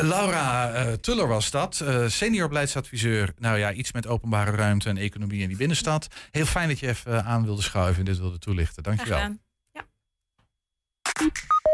[0.01, 3.33] Laura Tuller was dat, senior beleidsadviseur.
[3.37, 6.07] Nou ja, iets met openbare ruimte en economie in die binnenstad.
[6.31, 8.83] Heel fijn dat je even aan wilde schuiven en dit wilde toelichten.
[8.83, 9.17] Dankjewel.
[9.19, 9.39] gedaan.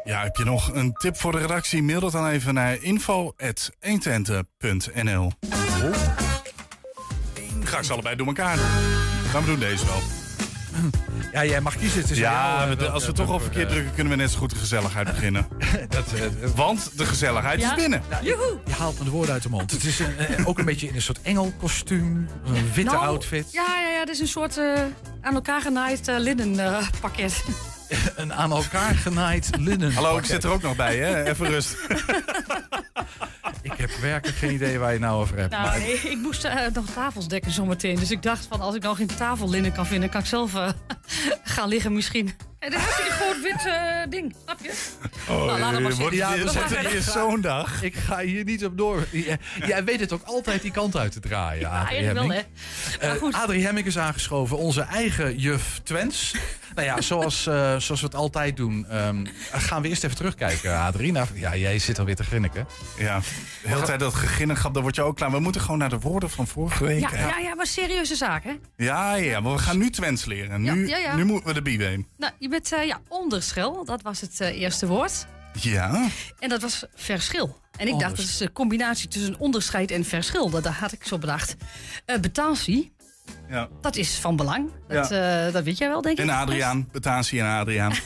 [0.08, 1.84] Ja, heb je nog een tip voor de redactie?
[1.84, 5.32] Mail dat dan even naar info.120.nl
[7.64, 8.66] Ga ik ze allebei door elkaar doen.
[9.34, 10.01] Maar we doen deze wel.
[11.32, 12.01] Ja, jij mag kiezen.
[12.01, 14.38] Het is aan Ja, jou, als we toch al verkeerd drukken, kunnen we net zo
[14.38, 15.47] goed de gezelligheid beginnen.
[15.89, 16.22] dat, eh,
[16.55, 17.70] Want de gezelligheid Ja?
[17.70, 18.01] is binnen.
[18.10, 19.72] Ja, je, je haalt me de woorden uit de mond.
[19.72, 22.28] Het is een, eh, ook een beetje in een soort engelkostuum.
[22.45, 23.51] Een witte Nou, outfit.
[23.51, 24.74] Ja, ja, ja, dit is een soort eh,
[25.22, 26.55] aan elkaar genaaid eh, linnen
[27.01, 27.43] pakket.
[28.16, 29.94] Een aan elkaar genaaid linnen.
[29.94, 31.24] Hallo, ik zit er ook nog bij, hè?
[31.24, 31.76] Even rust.
[33.62, 35.52] Ik heb werkelijk geen idee waar je het nou over hebt.
[35.52, 37.96] Nou, maar- nee, ik moest eh, nog tafels dekken zometeen.
[37.96, 40.70] Dus ik dacht van als ik nog geen tafellinnen kan vinden, kan ik zelf eh,
[41.44, 42.34] gaan liggen misschien.
[42.68, 44.72] En dan heb je een groot wit eh, ding, snap je?
[45.30, 46.82] Oh, Nou, laat hem maar wordt zitten.
[46.82, 47.84] Ja, hier zo'n dag.
[47.84, 49.07] Ik ga hier niet op door.
[49.11, 52.41] Jij, jij weet het ook altijd die kant uit te draaien, Ja, Adrie wel, hè.
[52.99, 53.34] Eh, goed.
[53.34, 56.36] Adrie Hemming is aangeschoven, onze eigen juf Twens.
[56.76, 60.78] nou ja, zoals, eh, zoals we het altijd doen, ehm, gaan we eerst even terugkijken,
[60.80, 61.11] Adrie.
[61.11, 62.68] Nou, ja, jij zit alweer te grinniken.
[62.97, 65.32] Ja, de hele tijd dat geginnigap, daar word je ook klaar.
[65.32, 66.99] We moeten gewoon naar de woorden van vorige week.
[66.99, 68.53] Ja, ja, ja, maar serieuze zaak, hè?
[68.78, 70.61] Ja, ja, maar we gaan nu Twents leren.
[70.61, 71.15] Nu, Ja, ja, ja.
[71.15, 72.07] nu moeten we de bieween.
[72.18, 75.26] Nou, je bent, eh, ja, onderschel, dat was het eh, eerste woord.
[75.60, 76.08] Ja,
[76.39, 77.60] En dat was verschil.
[77.78, 80.49] En ik dacht, dat is een combinatie tussen onderscheid en verschil.
[80.49, 81.55] Dat, dat had ik zo bedacht.
[82.22, 82.93] Betalsie,
[83.49, 83.68] Ja.
[83.82, 84.70] dat is van belang.
[84.88, 85.51] Dat, Ja.
[85.51, 86.24] dat weet jij wel, denk ik.
[86.24, 87.93] En Adriaan, Betaansie en Adriaan.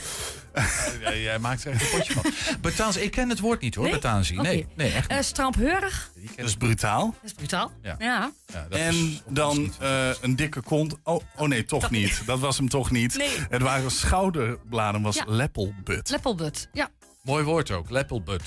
[1.01, 2.31] Ja, jij maakt er echt een potje van.
[2.61, 3.93] Betaansie, ik ken het woord niet hoor, Nee?
[3.93, 4.41] betaansie.
[4.41, 7.05] Nee, nee, echt Eh, strampheurig, Dat is brutaal.
[7.05, 7.71] dat is brutaal.
[7.81, 7.95] Ja.
[7.99, 8.31] Ja.
[8.53, 10.95] Ja, dat En is- dan eh, een dikke kont.
[11.03, 12.21] Oh, oh nee, toch niet.
[12.25, 13.15] Dat was hem toch niet.
[13.17, 13.29] Nee.
[13.49, 15.23] Het waren schouderbladen, was Ja.
[15.27, 16.09] leppelbut.
[16.09, 16.89] Leppelbut, ja.
[17.23, 18.43] Mooi woord ook, leppelbut.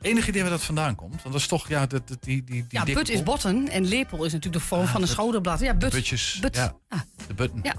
[0.00, 1.10] Enig idee waar dat vandaan komt?
[1.22, 3.68] Want dat is toch, ja, dat, dat- die, die, die Ja, dikke but is botten
[3.68, 5.60] en lepel is natuurlijk de vorm van een schouderblad.
[5.60, 5.90] Ja, but.
[5.92, 6.56] Butjes, But.
[6.56, 6.74] ja.
[6.88, 7.60] Ah, De button.
[7.62, 7.74] Ja.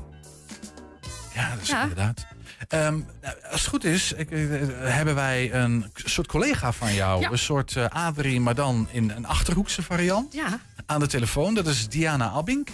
[1.33, 1.81] Ja, dat is Ja.
[1.81, 2.25] inderdaad.
[2.67, 4.39] Ehm, nou, als het goed is, ik, eh,
[4.79, 7.21] hebben wij een soort collega van jou.
[7.21, 7.31] Ja.
[7.31, 10.33] Een soort eh Adrie, maar dan in een Achterhoekse variant.
[10.33, 10.59] ja.
[10.85, 12.69] Aan de telefoon, dat is Diana Abink.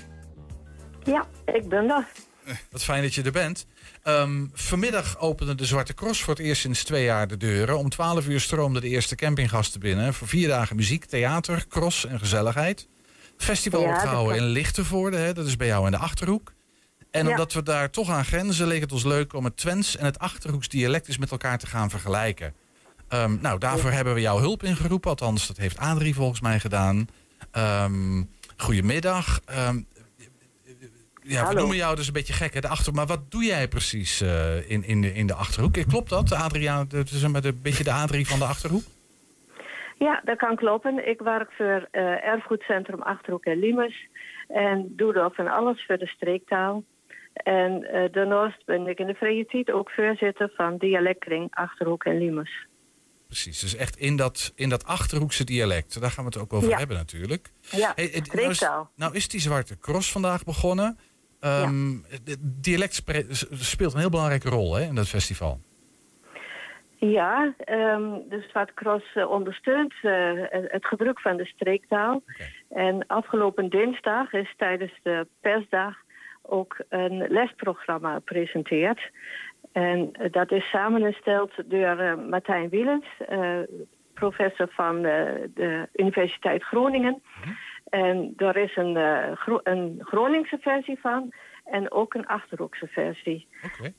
[1.03, 2.07] Ja, ik ben er.
[2.71, 3.65] Wat fijn dat je er bent.
[4.03, 7.77] Ehm, vanmiddag opende de Zwarte Cross voor het eerst sinds twee jaar de deuren.
[7.77, 10.13] Om 12 uur stroomden de eerste campinggasten binnen.
[10.13, 12.87] Voor vier dagen muziek, theater, cross en gezelligheid.
[13.37, 14.43] Festival Ja, gehouden in.
[14.43, 16.53] Lichtenvoorde, hè, dat is bij jou in de Achterhoek.
[17.15, 17.31] En Ja.
[17.31, 20.19] omdat we daar toch aan grenzen, leek het ons leuk om het Twents en het
[20.19, 22.53] Achterhoeks dialect eens met elkaar te gaan vergelijken.
[23.07, 25.09] Ehm, nou, daarvoor hebben we jouw hulp ingeroepen.
[25.09, 27.07] Althans, dat heeft Adrie volgens mij gedaan.
[27.51, 28.21] Ehm
[28.57, 29.39] goedemiddag.
[29.45, 29.75] Ehm,
[31.21, 31.59] ja, we Hallo.
[31.59, 32.93] noemen jou dus een beetje gek, hè, de achter.
[32.93, 35.73] Maar wat doe jij precies eh, in, in, de, in de achterhoek?
[35.87, 36.85] Klopt dat, Adriaan?
[36.89, 38.83] De, zeg maar de, beetje de Adrie van de achterhoek?
[39.97, 41.07] Ja, dat kan kloppen.
[41.07, 44.07] Ik werk voor eh, Erfgoedcentrum Achterhoek en Limes.
[44.47, 46.83] En doe daar van alles voor de streektaal.
[47.43, 52.17] En eh daarnaast ben ik in de vrije tijd ook voorzitter van Dialectkring Achterhoek en
[52.17, 52.67] Limes.
[53.27, 56.01] Precies, dus echt in dat, in dat achterhoekse dialect.
[56.01, 56.77] Daar gaan we het ook over Ja.
[56.77, 57.51] hebben natuurlijk.
[57.61, 58.91] Ja, Hey, eh, nou, is, streektaal.
[58.95, 60.97] nou is die Zwarte Cross vandaag begonnen.
[61.39, 63.03] Het dialect
[63.51, 65.59] speelt een heel belangrijke rol hè, in dat festival.
[66.97, 70.11] Ja, ehm de Zwarte Cross eh, ondersteunt eh,
[70.49, 72.23] het het gebruik van de streektaal.
[72.69, 75.95] En afgelopen dinsdag is tijdens de persdag
[76.47, 79.11] ook een lesprogramma gepresenteerd.
[79.71, 83.59] En dat is samengesteld door eh, Martijn Wielens, eh,
[84.13, 87.21] professor van eh, de Universiteit Groningen.
[87.89, 88.97] En daar is een,
[89.37, 91.33] Gro- een Groningse versie van
[91.65, 93.47] en ook een Achterhoekse versie.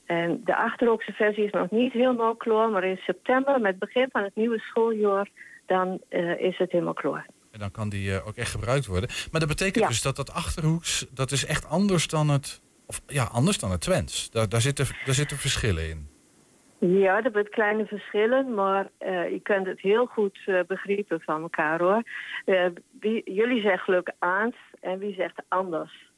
[0.07, 4.09] En de Achterhoekse versie is nog niet helemaal klaar, maar in september, met het begin
[4.11, 5.29] van het nieuwe schooljaar,
[5.67, 6.01] dan
[6.39, 7.27] is het helemaal klaar.
[7.57, 9.09] En dan kan die eh, ook echt gebruikt worden.
[9.31, 9.89] Maar dat betekent Ja.
[9.89, 13.81] dus dat dat achterhoeks, dat is echt anders dan het, of ja, anders dan het
[13.81, 14.31] Twents.
[14.31, 16.09] Daar, daar, zitten, daar zitten verschillen in.
[16.79, 21.43] Ja, er zijn kleine verschillen, maar eh, je kunt het heel goed eh, begrijpen van
[21.43, 22.03] elkaar hoor.
[22.45, 22.67] Eh,
[23.01, 26.11] wie, jullie zeggen geluk aans en wie zegt anders.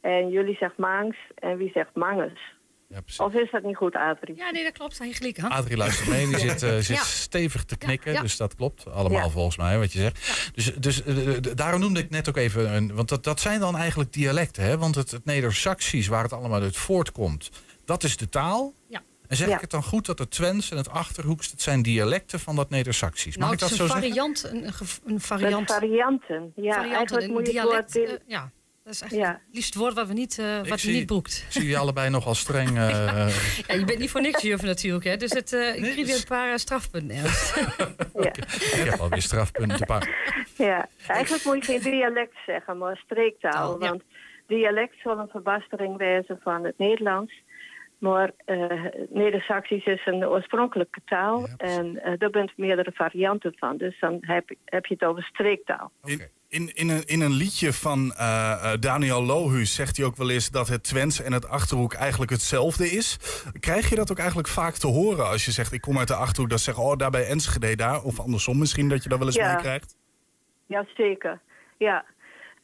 [0.00, 2.56] En jullie zegt mangs en wie zegt manges.
[2.88, 3.20] Ja, precies.
[3.20, 4.36] Of is dat niet goed, Adrie?
[4.36, 4.98] Ja, nee, dat klopt.
[4.98, 5.48] Hij gelijk, hè?
[5.48, 7.02] Adrie luistert mee, die zit, eh, zit Ja.
[7.02, 8.12] stevig te knikken.
[8.12, 8.20] ja.
[8.20, 9.28] Dus dat klopt allemaal Ja.
[9.30, 10.50] volgens mij, wat je zegt.
[10.54, 12.74] Dus, dus eh, eh, daarom noemde ik net ook even...
[12.74, 14.78] Een, want dat, dat zijn dan eigenlijk dialecten, hè?
[14.78, 17.50] Want het, het Neder-Saxisch, waar het allemaal uit voortkomt...
[17.84, 18.74] dat is de taal.
[18.88, 19.02] Ja.
[19.28, 19.54] En zeg Ja.
[19.54, 21.50] ik het dan goed dat het Twents en het Achterhoeks...
[21.50, 23.36] dat zijn dialecten van dat Neder-Saxisch?
[23.36, 24.08] Mag Nou, ik dat zo is een zeggen?
[24.08, 24.64] variant, een,
[25.04, 25.70] een Met variant.
[25.72, 26.52] varianten.
[26.56, 27.94] Ja, variant eigenlijk moet je het dialect.
[27.94, 28.20] woord...
[28.26, 28.50] ja,
[28.88, 29.30] dat is echt Ja.
[29.30, 31.44] het liefst woord wat we niet, eh, wat zie- niet broekt.
[31.46, 32.68] Ik zie je allebei nogal streng...
[32.68, 32.76] eh,
[33.66, 35.16] Ja, je bent niet voor niks juf natuurlijk, hè?
[35.16, 37.16] Dus het, eh, ik Nee, kreeg weer dus- een paar strafpunten.
[38.26, 38.32] ja.
[38.74, 40.10] ik heb alweer strafpunten te pakken.
[40.56, 43.52] Ja, eigenlijk moet je geen dialect zeggen, maar streektaal.
[43.52, 43.88] Taal, ja.
[43.88, 44.02] Want
[44.46, 47.32] dialect zal een verbastering wezen van het Nederlands.
[47.98, 51.40] Maar eh Neder-Saxisch is een oorspronkelijke taal.
[51.46, 53.76] Ja, en eh daar bent meerdere varianten van.
[53.76, 55.90] Dus dan heb, heb je het over streektaal.
[56.02, 56.12] Oké.
[56.12, 60.30] In, in, in, een, in een liedje van eh, Daniel Lohuus zegt hij ook wel
[60.30, 63.18] eens dat het Twents en het Achterhoek eigenlijk hetzelfde is.
[63.60, 66.14] Krijg je dat ook eigenlijk vaak te horen als je zegt ik kom uit de
[66.14, 68.02] Achterhoek, dat ze zeggen oh daar bij Enschede daar.
[68.02, 69.52] Of andersom misschien dat je dat wel eens Ja.
[69.54, 69.96] meekrijgt.
[70.66, 71.40] Jazeker,
[71.78, 72.04] ja.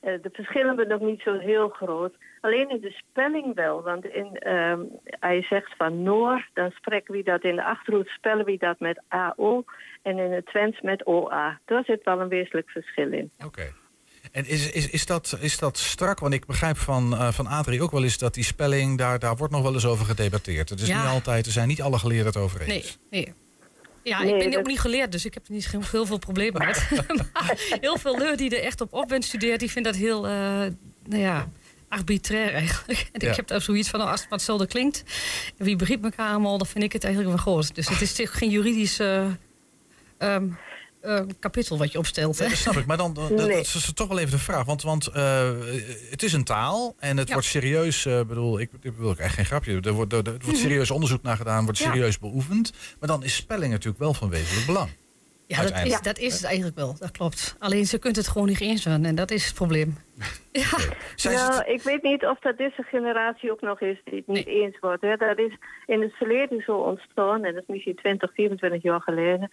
[0.00, 2.14] De verschillen zijn nog niet zo heel groot.
[2.44, 3.82] Alleen in de spelling wel.
[3.82, 4.80] Want in, ehm
[5.20, 8.78] als je zegt van Noor, dan spreken we dat in de Achterhoek spellen we dat
[8.80, 9.64] met AO.
[10.02, 11.60] En in het Twents met OA.
[11.64, 13.30] Daar zit wel een wezenlijk verschil in.
[13.44, 13.72] Oké.
[14.32, 16.18] En is, is, is, dat, is dat strak?
[16.18, 19.36] Want ik begrijp van, eh, van Adrie ook wel eens dat die spelling, daar, daar
[19.36, 20.68] wordt nog wel eens over gedebatteerd.
[20.68, 21.02] Het is Ja.
[21.02, 22.68] niet altijd, er zijn niet alle geleerden het over eens.
[23.10, 23.34] Nee, nee.
[24.02, 26.18] Ja, Nee, ik ben dat- ook niet geleerd, dus ik heb er niet heel, veel
[26.18, 26.90] problemen met.
[27.32, 30.26] maar heel veel leur die er echt op op bent studeert, die vindt dat heel,
[30.26, 30.32] eh,
[31.04, 31.48] nou ja,
[31.88, 33.08] arbitrair eigenlijk.
[33.12, 33.30] En Ja.
[33.30, 35.02] ik heb daar zoiets van, als het wat hetzelfde klinkt,
[35.58, 37.74] en wie begrijpt elkaar allemaal, dan vind ik het eigenlijk wel goed.
[37.74, 39.26] Dus het is toch geen juridisch eh,
[40.18, 40.48] ehm,
[41.00, 42.38] eh, kapitel wat je opstelt.
[42.38, 42.44] Hè?
[42.44, 42.86] Ja, dat snap ik.
[42.86, 43.60] Maar dan dan- dat Nee.
[43.60, 44.64] is is toch wel even de vraag.
[44.64, 45.50] Want, want eh,
[46.10, 47.34] het is een taal en het Ja.
[47.34, 48.06] wordt serieus.
[48.06, 49.80] eh bedoel, ik, ik wil ook echt geen grapje.
[49.80, 52.72] Er wordt, er, er wordt serieus onderzoek naar gedaan, wordt serieus beoefend.
[53.00, 54.90] Maar dan is spelling natuurlijk wel van wezenlijk belang.
[55.46, 56.96] Ja, dat is, dat is het eigenlijk wel.
[56.98, 57.56] Dat klopt.
[57.58, 59.96] Alleen ze kunt het gewoon niet eens zijn en dat is het probleem.
[61.14, 64.46] Zijn Nou, ik weet niet of dat deze generatie ook nog is die het niet
[64.46, 65.02] eens wordt.
[65.02, 65.16] Hè.
[65.16, 65.56] Dat is
[65.86, 69.48] in het verleden zo ontstaan, en dat is misschien 20, 24 jaar geleden.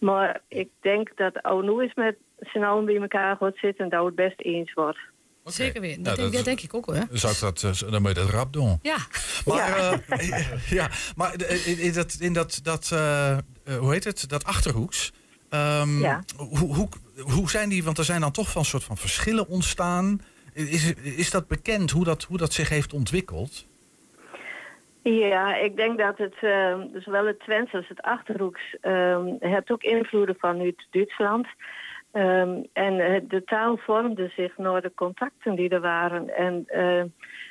[0.00, 4.04] Maar ik denk dat Ounou is met z'n allen bij elkaar gaat zitten en dat
[4.04, 4.98] het best eens wordt.
[5.44, 6.02] Zeker weten.
[6.02, 6.94] Nou, Dat, denk, dat- dat denk ik ook hoor.
[6.94, 8.78] Dan zou ik dat, eh, dan moet je dat rap doen.
[8.82, 8.96] Ja.
[9.44, 9.76] Maar,
[10.08, 13.38] eh, ja, maar de- in, dat, in dat, dat eh, eh,
[13.78, 15.12] hoe heet het, dat achterhoeks.
[15.48, 16.22] ehm, Ja.
[16.36, 16.88] hoe, hoe,
[17.22, 20.20] hoe zijn die, want er zijn dan toch van soort van verschillen ontstaan.
[20.52, 23.68] Is, is dat bekend hoe dat, hoe dat zich heeft ontwikkeld?
[25.02, 26.34] Ja, ik denk dat het,
[27.04, 31.46] zowel het Twents als het Achterhoeks, eh, heeft ook invloeden van uit Duitsland.
[32.12, 36.36] Ehm, en eh, de taal vormde zich naar de contacten die er waren.
[36.36, 36.66] En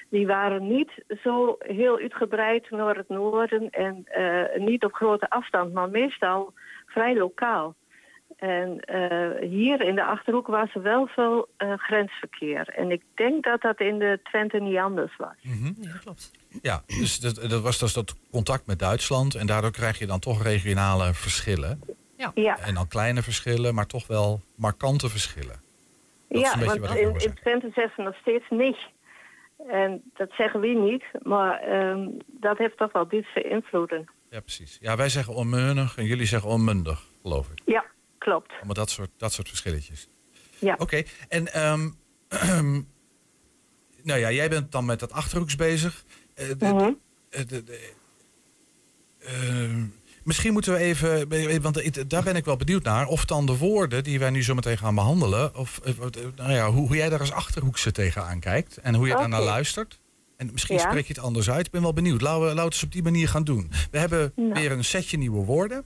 [0.09, 0.91] die waren niet
[1.24, 6.53] zo heel uitgebreid naar het noorden en eh, niet op grote afstand, maar meestal
[6.86, 7.76] vrij lokaal.
[8.40, 12.70] En eh, hier in de Achterhoek was er wel veel eh, grensverkeer.
[12.70, 15.36] En ik denk dat dat in de Twente niet anders was.
[15.42, 16.32] Ja, dat klopt.
[16.62, 19.36] Ja, dus dat, dat was dus dat contact met Duitsland.
[19.36, 21.82] En daardoor krijg je dan toch regionale verschillen.
[22.18, 22.32] Ja.
[22.34, 22.60] Ja.
[22.60, 25.62] En dan kleine verschillen, maar toch wel markante verschillen.
[26.30, 28.78] Dat ja, want in, in Twente zeggen ze nog steeds niet.
[29.68, 34.10] En dat zeggen we niet, maar ehm, dat heeft toch wel Duitse invloeden.
[34.30, 34.78] Ja, precies.
[34.82, 37.62] Ja, wij zeggen onmundig en jullie zeggen onmundig, geloof ik.
[37.66, 37.86] Ja,
[38.20, 38.51] klopt.
[38.51, 40.07] Allemaal dat soort, dat soort verschilletjes.
[40.59, 40.76] Ja.
[40.80, 41.89] Oké, en ehm,
[44.03, 46.03] nou ja, jij bent dan met dat achterhoeks bezig.
[46.34, 46.95] Eh, de-
[47.30, 47.91] eh, de- de-
[49.20, 49.86] ehm,
[50.24, 53.57] misschien moeten we even, eh, want daar ben ik wel benieuwd naar, of dan de
[53.57, 56.05] woorden die wij nu zo meteen gaan behandelen, of eh, eh,
[56.36, 59.39] nou ja, hoe, hoe jij daar als achterhoekse tegenaan kijkt en hoe je daar naar
[59.39, 59.49] Oké.
[59.49, 59.99] luistert.
[60.38, 60.89] En misschien Ja.
[60.89, 61.65] spreek je het anders uit.
[61.65, 62.22] Ik ben wel benieuwd.
[62.22, 63.72] Laten we, laten we het eens op die manier gaan doen.
[63.91, 64.53] We hebben Nou.
[64.53, 65.84] weer een setje nieuwe woorden.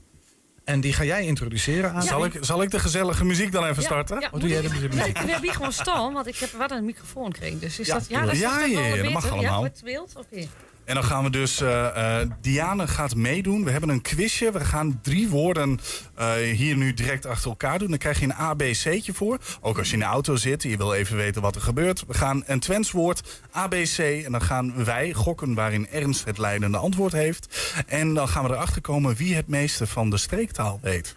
[0.63, 2.01] En die ga jij introduceren aan.
[2.03, 4.19] Zal, ik, zal ik de gezellige muziek dan even Ja, starten?
[4.19, 4.93] ja, Wat doe jij de muziek?
[5.25, 7.59] Nee, hier gewoon staan, want ik heb wat een microfoon gekregen.
[7.59, 9.61] Dus is Ja, dat, ja, dat is ja, toch ja, ja, dat mag Ja, allemaal.
[9.61, 10.13] met beeld?
[10.15, 10.47] Oké.
[10.85, 13.63] En dan gaan we dus, eh, eh, Diane gaat meedoen.
[13.63, 14.51] We hebben een quizje.
[14.51, 15.79] We gaan drie woorden
[16.15, 17.89] eh, hier nu direct achter elkaar doen.
[17.89, 19.37] Dan krijg je een A, B, C'tje voor.
[19.61, 22.05] Ook als je in de auto zit en je wil even weten wat er gebeurt.
[22.05, 23.97] We gaan een Twents woord, A, B, C.
[23.97, 27.73] En dan gaan wij gokken waarin Ernst het leidende antwoord heeft.
[27.87, 31.15] En dan gaan we erachter komen wie het meeste van de streektaal weet.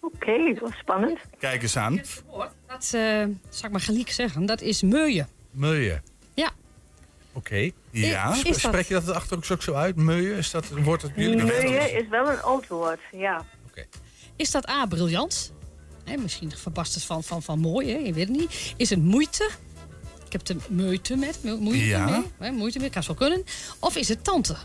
[0.00, 1.18] Oké, dat was spannend.
[1.38, 1.96] Kijk eens aan.
[2.66, 5.28] Dat zal ik maar gelijk zeggen, dat is meuien.
[5.50, 6.02] Meuien.
[7.32, 7.70] Oké.
[7.90, 8.36] Ja.
[8.44, 9.96] Is Spreek je dat er achterhoeks ook zo uit?
[9.96, 10.36] Meuien?
[10.36, 13.44] Is dat een woord dat jullie Meuien is wel een antwoord, ja.
[14.36, 15.52] Is dat A, briljant?
[16.04, 17.98] Hè, misschien verbast het van, van, van mooi, hè?
[17.98, 18.74] je weet het niet.
[18.76, 19.50] Is het moeite?
[20.26, 22.04] Ik heb de moeite met, mo- moeite Ja.
[22.04, 22.22] mee.
[22.38, 23.44] Hè, moeite mee, kan zo kunnen.
[23.78, 24.56] Of is het tante?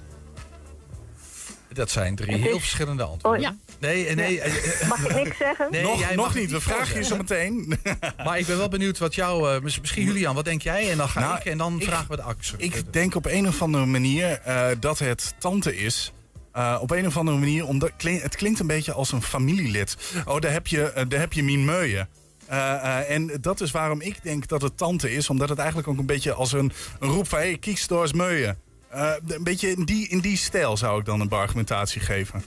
[1.73, 3.41] Dat zijn drie heel verschillende antwoorden.
[3.41, 3.55] Ja.
[3.79, 4.39] Nee, eh, nee.
[4.41, 5.67] eh, eh, Mag ik niks zeggen?
[5.71, 7.79] nee nog jij nog niet, we vragen je zo meteen.
[8.25, 9.55] Maar ik ben wel benieuwd wat jou...
[9.55, 10.91] eh, mis- misschien Julian, wat denk jij?
[10.91, 12.57] En dan ga Nou, ik en dan ik- vragen we de actie.
[12.57, 16.11] Ik denk op een of andere manier eh, dat het tante is.
[16.51, 19.97] Eh, op een of andere manier, omdat het klinkt een beetje als een familielid.
[20.25, 22.09] Oh, daar heb je, daar heb je Mien Meuyen.
[22.47, 25.29] Eh, eh, en dat is waarom ik denk dat het tante is.
[25.29, 27.39] Omdat het eigenlijk ook een beetje als een, een roep van...
[27.39, 28.57] hé, hey, kiekstoors Meuyen.
[28.93, 32.43] Eh, een beetje in die, in die stijl zou ik dan een argumentatie geven.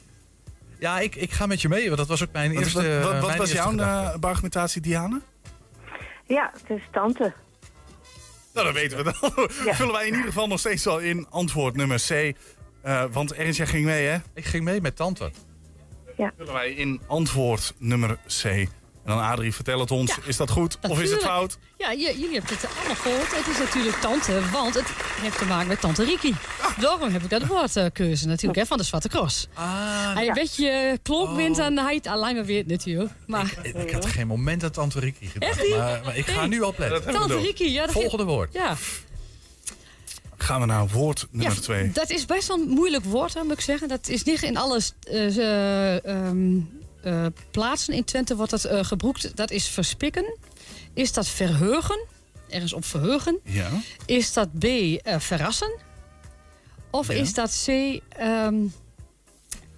[0.78, 2.78] Ja, ik, ik ga met je mee, want dat was ook mijn Wat, eerste...
[2.82, 4.18] wat, wat, eh, wat mijn was eerste jouw gedachte.
[4.18, 5.20] eh, argumentatie, Diane?
[6.26, 7.32] Ja, het is tante.
[8.54, 9.32] Nou, dan weten we dat.
[9.64, 9.74] Ja.
[9.74, 12.10] Vullen wij in ieder geval nog steeds al in antwoord nummer C.
[12.82, 14.16] Eh, want Ernst, jij ging mee, hè?
[14.34, 15.30] Ik ging mee met tante.
[16.36, 18.66] Vullen wij in antwoord nummer C.
[19.06, 20.14] En dan Adrie, vertel het ons.
[20.14, 21.58] Ja, is dat goed of is het fout?
[21.78, 23.36] Ja, jullie hebben het allemaal gehoord.
[23.36, 24.86] Het is natuurlijk tante, want het
[25.20, 26.34] heeft te maken met tante Riki.
[26.80, 29.48] Daarom heb ik dat woordkeuze natuurlijk, hè, van de Zwarte Cross.
[29.54, 33.10] Ah, Hij een beetje klok wint, dan hij het al langer weet natuurlijk.
[33.26, 35.52] Maar ik had geen moment aan tante Ricky gedacht.
[35.52, 35.76] Echt niet?
[35.76, 36.48] Maar, maar ik ga Nee.
[36.48, 36.74] nu al
[37.12, 38.52] tante Riki, ja, dat Volgende woord.
[38.52, 38.76] Ja,
[40.38, 41.90] Gaan we naar woord nummer ja, 2.
[41.92, 43.88] dat is best wel een moeilijk woord, hè, moet ik zeggen.
[43.88, 44.80] Dat is niet in alle
[45.10, 46.58] eh, ehm,
[47.02, 49.36] eh, plaatsen in Twente wordt dat eh, gebruikt.
[49.36, 50.36] Dat is verspikken.
[50.94, 52.06] Is dat verheugen?
[52.48, 53.38] Ergens op verheugen.
[53.44, 53.68] Ja.
[54.06, 55.78] Is dat B, eh, verrassen?
[56.90, 57.14] Of Ja.
[57.14, 57.68] is dat C,
[58.08, 58.54] ehm,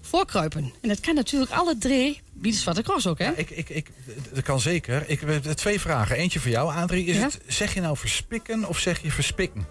[0.01, 0.73] voorkruipen?
[0.81, 3.25] En dat kan natuurlijk alle drie, wie de Zwarte Cross ook, hè?
[3.25, 3.91] Ja, ik, ik, ik,
[4.33, 5.05] dat kan zeker.
[5.09, 6.17] Ik heb twee vragen.
[6.17, 7.05] Eentje voor jou, Adrie.
[7.07, 7.23] Is Ja?
[7.23, 9.67] het, zeg je nou verspikken of zeg je verspikken?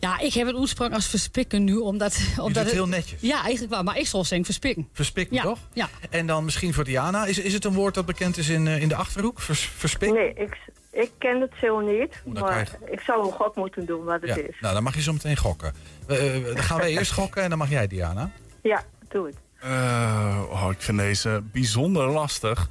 [0.00, 2.14] Ja, ik heb het oorsprong als verspikken nu, omdat...
[2.14, 3.20] Je doet omdat het heel netjes.
[3.20, 4.88] Ja, eigenlijk wel, maar ik zal zeggen verspikken.
[4.92, 5.58] Verspikken, Ja, toch?
[5.72, 5.88] ja.
[6.10, 7.24] En dan misschien voor Diana.
[7.26, 9.40] Is, is het een woord dat bekend is in, eh, in de Achterhoek?
[9.40, 10.18] Vers, verspikken?
[10.18, 10.56] Nee, ik,
[10.90, 12.22] ik ken het zo niet.
[12.24, 14.56] Dan Maar krijg- ik zou een gok moeten doen wat het Ja, is.
[14.60, 15.72] nou dan mag je zo meteen gokken.
[16.06, 18.30] Eh, eh, dan gaan wij eerst gokken en dan mag jij, Diana.
[18.62, 19.36] Ja, doe het.
[19.58, 22.68] Eh, oh, ik vind deze bijzonder lastig.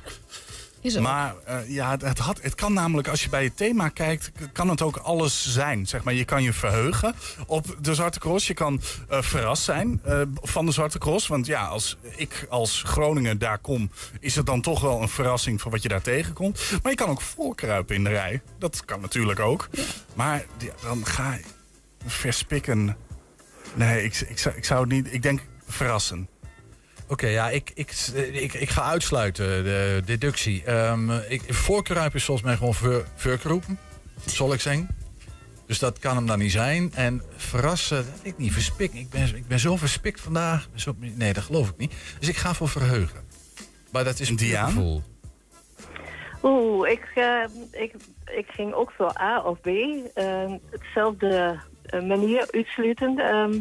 [0.95, 4.31] Maar eh, ja, het, het, had, het kan namelijk, als je bij het thema kijkt,
[4.53, 5.87] kan het ook alles zijn.
[5.87, 7.15] Zeg maar, je kan je verheugen
[7.47, 8.47] op de Zwarte Cross.
[8.47, 11.27] Je kan eh, verrast zijn eh, van de Zwarte Cross.
[11.27, 15.61] Want ja, als ik als Groningen daar kom, is het dan toch wel een verrassing
[15.61, 16.71] van wat je daar tegenkomt.
[16.81, 18.41] Maar je kan ook voorkruipen in de rij.
[18.59, 19.69] Dat kan natuurlijk ook.
[20.13, 21.43] Maar ja, dan ga je
[22.05, 22.97] verspikken.
[23.73, 25.13] Nee, ik, ik, zou, ik zou het niet.
[25.13, 26.27] Ik denk verrassen.
[27.07, 27.91] Oké, ja, ik, ik,
[28.33, 30.63] ik, ik ga uitsluiten de deductie.
[30.63, 33.79] Ehm ik, voorkruip is volgens mij gewoon ver, verkroepen,
[34.25, 34.87] zal ik zeggen.
[35.65, 36.91] Dus dat kan hem dan niet zijn.
[36.95, 38.53] En verrassen, dat weet ik niet.
[38.53, 38.99] Verspikken.
[38.99, 40.67] Ik ben, ik ben zo verspikt vandaag.
[40.75, 41.93] Zo- nee, dat geloof ik niet.
[42.19, 43.19] Dus ik ga voor verheugen.
[43.91, 44.67] Maar dat is een Diaan?
[44.71, 45.03] gevoel.
[46.43, 47.93] Oeh, ik, eh, ik,
[48.25, 49.67] ik ging ook voor A of B.
[49.67, 53.17] Eh, hetzelfde eh, manier uitsluiten.
[53.19, 53.53] Ehm,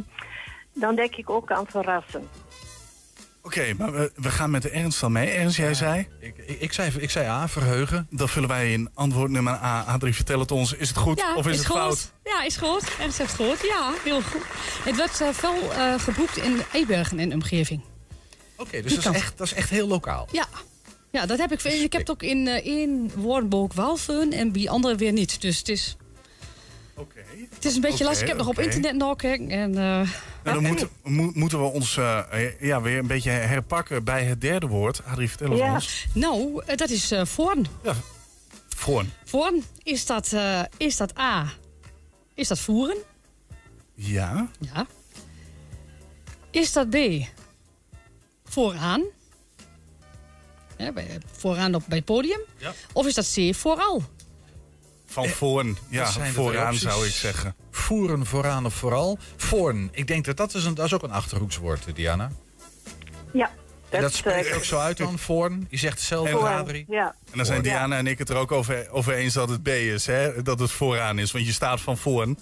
[0.75, 2.29] dan denk ik ook aan verrassen.
[3.47, 5.29] Oké, maar we, we gaan met de Ernst dan mee.
[5.29, 6.09] Ernst, jij zei?
[6.21, 8.07] Ik, ik, ik, zei, ik zei A, verheugen.
[8.11, 9.83] Dan vullen wij in antwoord nummer A.
[9.83, 10.73] Adrie, vertel het ons.
[10.73, 11.77] Is het goed Ja, of is, het goed.
[11.77, 12.13] fout?
[12.25, 12.83] Ja, is goed.
[13.01, 13.61] Ernst heeft goed.
[13.63, 14.43] Ja, heel goed.
[14.85, 17.83] Het werd eh, veel eh, geboekt in Ebergen en omgeving.
[18.57, 20.29] Oké, dus Die dat is, echt, dat is echt heel lokaal.
[20.33, 20.47] Ja.
[21.11, 21.63] Ja, dat heb ik.
[21.63, 25.41] Ik heb het ook in één woordenboek wel fun en bij andere weer niet.
[25.41, 25.97] Dus het is,
[26.99, 27.19] Oké.
[27.55, 28.23] het is een beetje lastig.
[28.23, 29.49] Ik heb nog op internet nog gekeken.
[29.51, 30.09] En, eh, Nou,
[30.43, 34.67] dan moeten, mo- moeten we ons eh, ja, weer een beetje herpakken bij het derde
[34.67, 35.05] woord.
[35.05, 35.73] Adrie, vertel het Ja.
[35.75, 36.07] ons.
[36.13, 37.67] nou, eh, dat is eh voorn.
[37.83, 37.95] Ja,
[38.69, 39.13] Voorn.
[39.25, 41.53] Voorn, is dat, eh, is dat A?
[42.35, 42.97] Is dat voeren?
[43.95, 44.49] Ja.
[44.61, 44.87] Ja.
[46.51, 46.97] Is dat B?
[48.45, 49.03] Vooraan?
[50.79, 52.41] Ja, bij, vooraan op, bij het podium?
[52.59, 52.73] Ja.
[52.93, 53.55] Of is dat C?
[53.55, 54.03] Vooral?
[55.17, 55.77] Van voorn.
[55.89, 57.55] Ja, vooraan zou ik zeggen.
[57.71, 59.19] Voeren, vooraan of vooral.
[59.37, 59.89] Voorn.
[59.93, 62.31] Ik denk dat dat is, een, dat is ook een achterhoekswoord, eh, Diana.
[63.33, 63.51] Ja.
[63.89, 65.67] En dat eh, spreekt ook zo uit dan, voorn.
[65.71, 66.85] Je zegt zelf, voor- Adrie.
[66.89, 67.15] Ja.
[67.31, 67.63] En dan zijn.
[67.63, 70.07] Diana en ik het er ook over, over eens dat het B is.
[70.07, 70.43] Hè?
[70.43, 71.33] Dat het vooraan is.
[71.33, 72.39] Want je staat van voorn.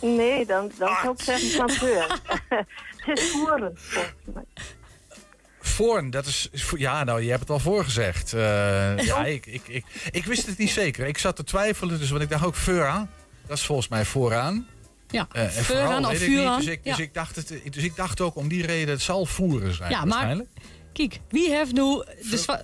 [0.00, 2.18] Nee, dan, dan zou ik zeggen van voor.
[3.06, 3.72] het is voeren.
[3.76, 4.44] volgens mij.
[5.64, 6.48] Voorn, dat is...
[6.76, 8.32] Ja, nou, je hebt het al voorgezegd.
[8.32, 8.40] Eh
[9.10, 11.06] ja, ik, ik, ik, ik wist het niet zeker.
[11.06, 13.10] Ik zat te twijfelen, dus want ik dacht ook vooraan.
[13.46, 14.66] Dat is volgens mij vooraan.
[15.08, 16.36] Ja, Eh, en vooral of weet ik niet.
[16.36, 16.58] vuuraan.
[16.58, 17.02] Dus ik, dus, Ja.
[17.02, 19.98] ik dacht het, dus ik dacht ook om die reden, het zal voeren zijn Ja,
[19.98, 20.48] maar- waarschijnlijk.
[20.92, 21.80] Kijk, wie heeft nu...
[22.30, 22.62] De zwa-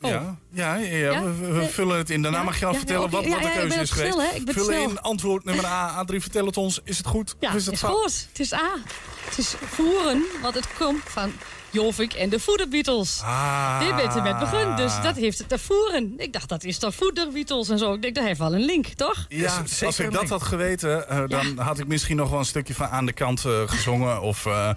[0.00, 0.10] Oh.
[0.10, 2.22] Ja, ja, ja, we, Eh, vullen het in.
[2.22, 4.12] Daarna ja, mag je al ja, vertellen wat, wat de keuze is geweest.
[4.14, 4.34] snel?
[4.34, 4.82] Ik ben Vul snel.
[4.90, 6.04] in antwoord nummer A.
[6.04, 6.80] A3, vertel het ons.
[6.84, 7.34] Is het goed?
[7.40, 7.92] Ja, of is het is fout?
[8.02, 8.26] goed.
[8.28, 8.76] Het is A.
[9.24, 11.32] Het is voeren, want het komt van
[11.74, 13.20] Jovik en de Voederbeatles.
[13.24, 13.80] Ah.
[13.80, 16.14] Dit bent er met begin, dus dat heeft het te voeren.
[16.16, 17.92] Ik dacht, dat is toch Voederbeatles en zo.
[17.94, 19.26] Ik denk, dat heeft wel een link, toch?
[19.28, 20.28] Ja, Is het zeker als ik dat link?
[20.32, 23.44] had geweten, eh, dan had ik misschien nog wel een stukje van aan de kant
[23.44, 24.20] eh, gezongen.
[24.30, 24.70] Of eh,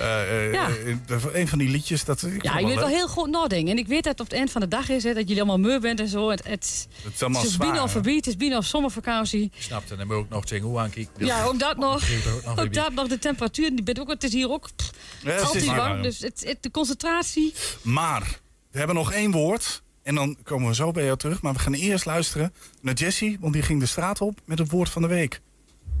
[0.00, 0.68] eh, eh, Ja.
[1.32, 2.04] een van die liedjes.
[2.04, 3.70] Dat, ik Ja, je weet wel heel goed nadenken.
[3.72, 5.42] En ik weet dat het op het eind van de dag is, hè, dat jullie
[5.42, 6.30] allemaal moe bent en zo.
[6.30, 7.68] Het, het, Het is allemaal het is zwaar.
[7.68, 7.88] bijna hè?
[7.90, 9.50] voorbij, het is bijna zomervakantie.
[9.54, 11.26] Je snapt het, dan moet ik ook nog tegen hoe aankijken.
[11.26, 11.94] Ja, ook dat nog.
[11.94, 13.70] Ook nog Ook dat nog, de temperatuur.
[13.70, 14.90] Die bent ook, het is hier ook pff,
[15.22, 16.02] Ja, het is altijd warm.
[16.02, 17.54] Dus het, het- de concentratie.
[17.82, 19.82] Maar, we hebben nog één woord.
[20.02, 21.42] En dan komen we zo bij jou terug.
[21.42, 23.36] Maar we gaan eerst luisteren naar Jessie.
[23.40, 25.40] Want die ging de straat op met het woord van de week.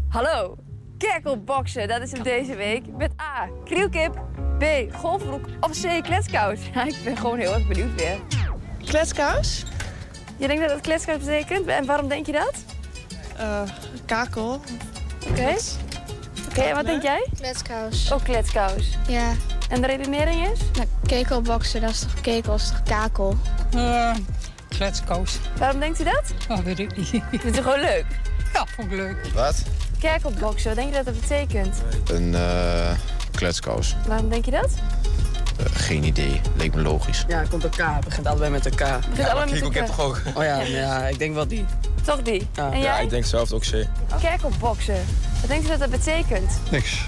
[0.08, 0.56] Hallo,
[0.98, 2.82] kerkelboksen, dat is hem deze week.
[2.96, 4.22] Met A, krielkip,
[4.58, 4.64] B,
[4.94, 6.60] golfbroek of C, kletskous.
[6.74, 8.18] Ja, ik ben gewoon heel erg benieuwd weer.
[8.84, 9.64] Kletskous?
[10.36, 11.66] Je denkt dat het kletskous betekent?
[11.66, 12.54] En waarom denk je dat?
[13.36, 13.62] Eh,
[14.06, 14.60] kakel.
[15.30, 15.56] Oké.
[16.50, 17.26] Oké, wat denk jij?
[17.36, 18.12] Kletskous.
[18.12, 18.96] Ook kletskous.
[19.08, 19.32] Ja.
[19.68, 20.58] En de redenering is?
[20.72, 23.36] Nou, kekelboksen, dat is toch kekel, dat is toch kakel?
[24.68, 25.38] kletskous.
[25.58, 26.22] Waarom denkt u dat?
[26.48, 27.08] Oh, weet ik niet.
[27.42, 28.04] Vindt u gewoon leuk?
[28.52, 29.26] Ja, vond ik leuk.
[29.34, 29.62] Wat?
[29.98, 31.76] Kerkelboksen, wat denk je dat dat betekent?
[32.12, 32.90] Een eh
[33.30, 33.96] kletskous.
[34.06, 34.70] Waarom denk je dat?
[35.64, 36.40] Eh, geen idee.
[36.56, 37.24] Leek me logisch.
[37.28, 37.76] Ja, komt een K.
[37.76, 38.78] Het begint allebei met een K.
[39.10, 39.74] begint allebei met een K.
[39.74, 40.20] heb toch ook?
[40.34, 41.64] Oh ja, ja, ik denk wel die.
[42.04, 42.48] Toch die?
[42.54, 42.72] Ja.
[42.72, 43.86] En Ja, ik denk zelf ook C.
[44.20, 45.04] Kerkelboksen.
[45.40, 46.58] Wat denkt u dat dat betekent?
[46.70, 47.04] Niks.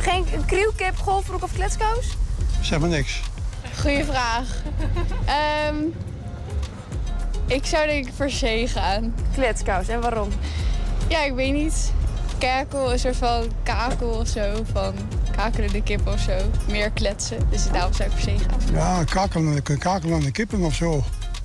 [0.00, 2.16] Geen krielkip, golfbroek of kletskous?
[2.60, 3.20] Zeg maar niks.
[3.80, 4.46] Goeie vraag.
[5.24, 5.76] Ehm,
[7.46, 9.14] ik zou denk ik voor C gaan.
[9.34, 10.28] Kletskous, en waarom?
[11.08, 11.92] Ja, ik weet niet.
[12.38, 14.52] Kerkel, een soort van kakel of zo.
[14.72, 14.94] Van
[15.42, 16.32] kakelende kip of zo.
[16.70, 17.38] Meer kletsen.
[17.50, 18.74] Dus daarom zou ik voor C gaan.
[18.74, 21.04] Ja, kakelen, kakelen aan de kippen of zo.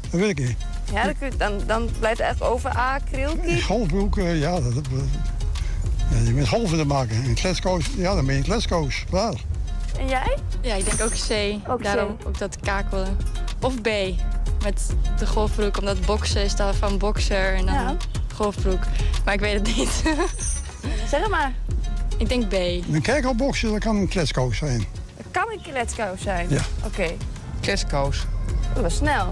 [0.10, 0.58] Dat weet ik niet.
[0.94, 3.62] Ja, dan, kun je- dan, dan blijft het eigenlijk over A, krielkip.
[3.64, 4.86] Golfbroek, ja, dat, dat,
[6.12, 7.24] ja, je bent golven te maken.
[7.24, 9.06] En kletskoos, ja, dan ben je een kletskoos.
[9.10, 9.34] Klaar.
[10.00, 10.38] En jij?
[10.62, 11.70] Ja, ik denk ook C.
[11.70, 13.18] Ook Daarom ook dat kakelen.
[13.62, 13.88] Of B.
[14.64, 14.82] Met
[15.20, 17.96] de golfbroek, omdat boksen is dan van bokser en dan Ja.
[18.36, 18.80] golfbroek.
[19.26, 19.90] Maar ik weet het niet.
[21.12, 21.54] Zeg het maar.
[22.18, 22.54] Ik denk B.
[22.54, 24.86] Een kerkelboksen, dat kan een kletskoos zijn.
[25.32, 26.50] kan een kletskous zijn?
[26.50, 26.62] Ja.
[26.86, 27.08] Oké,
[27.62, 28.26] Kletskous.
[28.74, 29.30] dat was snel.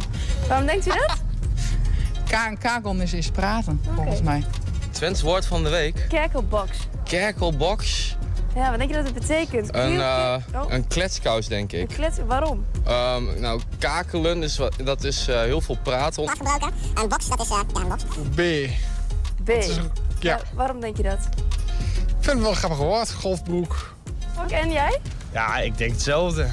[0.47, 1.15] Waarom denkt u dat?
[2.47, 4.43] En kakel is eens praten, volgens mij.
[4.91, 6.05] Twents woord van de week.
[6.09, 6.69] Kerkelbox.
[7.03, 8.15] Kerkelbox.
[8.55, 9.75] Ja, wat denk je dat het betekent?
[9.75, 11.87] Een, eh, Oh, een kletskous, denk een ik.
[11.87, 12.17] klets...
[12.27, 12.65] Waarom?
[12.85, 16.29] Ehm, nou, kakelen, is wat, dat is eh, heel veel praten.
[16.29, 16.71] gebruiken.
[16.95, 18.03] En box, dat is uh, ja, een box.
[18.35, 18.41] B.
[19.43, 19.49] B.
[20.19, 20.35] ja.
[20.37, 21.29] Wa- waarom denk je dat?
[22.25, 23.93] Ik vind het wel een grappig woord, golfbroek.
[24.43, 24.99] Oké, en jij?
[25.33, 26.47] Ja, ik denk hetzelfde.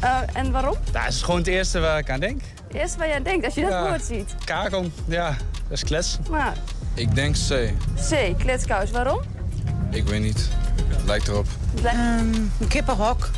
[0.00, 0.76] Eh, en waarom?
[0.92, 2.40] Dat is gewoon het eerste waar ik aan denk.
[2.72, 3.88] Eerst waar jij denkt als je dat Ja.
[3.88, 4.34] woord ziet.
[4.44, 5.28] Kakel, ja,
[5.68, 6.18] dat is klets.
[6.30, 6.52] Nou,
[6.94, 7.70] Ik denk C.
[8.10, 8.90] C, kletskous.
[8.90, 9.20] Waarom?
[9.90, 10.48] Ik weet niet.
[11.04, 11.46] Lijkt erop.
[11.82, 13.30] een kippenhok.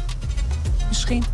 [0.89, 1.25] Misschien.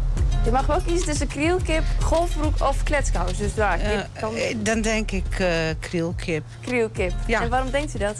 [0.44, 3.36] Je mag ook kiezen tussen krielkip, golfbroek of kletskous.
[3.36, 4.34] Dus daar, kip kan...
[4.56, 5.48] Dan denk ik eh
[5.80, 6.44] krielkip.
[6.60, 7.12] Krielkip.
[7.26, 7.42] Ja.
[7.42, 8.16] En waarom denkt u dat?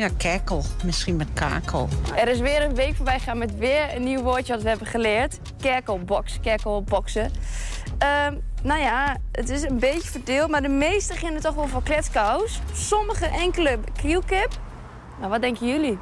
[0.00, 0.64] Ja, kerkel.
[0.84, 1.88] Misschien met kakel.
[2.16, 4.86] Er is weer een week voorbij gegaan met weer een nieuw woordje wat we hebben
[4.86, 5.38] geleerd.
[5.60, 7.32] Kerkelbox, kerkelboxen.
[7.98, 11.82] Ehm, nou ja, het is een beetje verdeeld, maar de meesten beginnen toch wel voor
[11.82, 12.60] kletskous.
[12.72, 14.60] Sommige enkele krielkip.
[15.18, 15.98] Nou, wat denken jullie?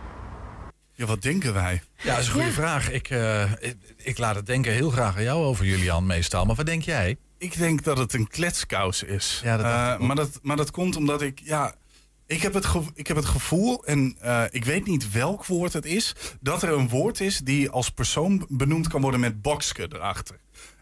[0.93, 1.83] Ja, wat denken wij?
[1.97, 2.91] Ja, dat is een goede vraag.
[2.91, 6.45] Ik, eh, ik, ik laat het denken heel graag aan jou over, Julian, meestal.
[6.45, 7.17] Maar wat denk jij?
[7.39, 9.41] Ik denk dat het een kletskous is.
[9.45, 11.75] Ja, dat Eh, maar, dat, maar dat komt omdat ik, ja,
[12.29, 15.85] ik heb het, ik heb het gevoel, en eh, ik weet niet welk woord het
[15.87, 20.37] is, dat er een woord is die als persoon benoemd kan worden met bokske erachter.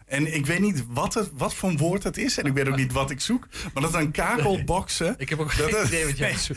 [0.05, 2.37] En ik weet niet wat, het, wat voor een woord het is.
[2.37, 3.47] En ik weet ook niet wat ik zoek.
[3.73, 5.15] Maar dat een kakelboksen.
[5.17, 6.17] Ik heb ook geen idee wat.
[6.17, 6.49] Je ik- is-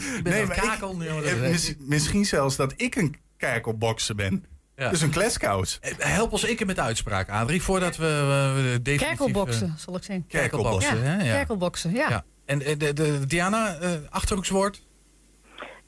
[1.51, 4.45] mis- misschien zelfs dat ik een kakelboksen ben.
[4.77, 4.91] Ja.
[4.91, 5.79] Dus een kletskous.
[5.81, 9.07] Eh, Help ons één met de uitspraak, Adrie, voordat we uh, definitief...
[9.07, 10.27] Kerkelboksen, eh, zal ik zeggen.
[10.27, 11.03] Kerkelboksen, ja.
[11.03, 11.15] hè?
[11.25, 11.35] Ja.
[11.37, 12.25] Kerkelboksen, ja.
[12.51, 14.83] En de, de, Diana, eh achterhoekswoord?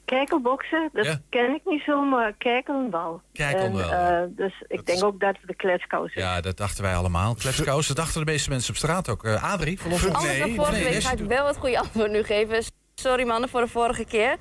[0.05, 1.21] Kijkelboksen, dat Ja.
[1.29, 3.21] ken ik niet zo, maar kijkelen wel.
[3.33, 6.21] Kijkelen wel, En, eh, dus ik denk ook dat het de kletskous is.
[6.21, 7.35] Ja, dat dachten wij allemaal.
[7.35, 9.23] Kletskous, dat dachten de meeste mensen op straat ook.
[9.23, 9.79] Eh, Adrie.
[9.83, 12.63] Anders dan vorige nee, week yes, ga ik wel het goede antwoord nu geven.
[12.95, 14.37] Sorry mannen voor de vorige keer.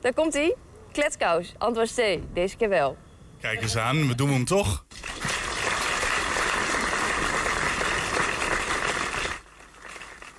[0.00, 0.54] Daar komt hij.
[0.92, 1.54] Kletskous.
[1.58, 2.18] Antwoord C.
[2.34, 2.96] Deze keer wel.
[3.40, 4.84] Kijk eens aan, we doen hem toch.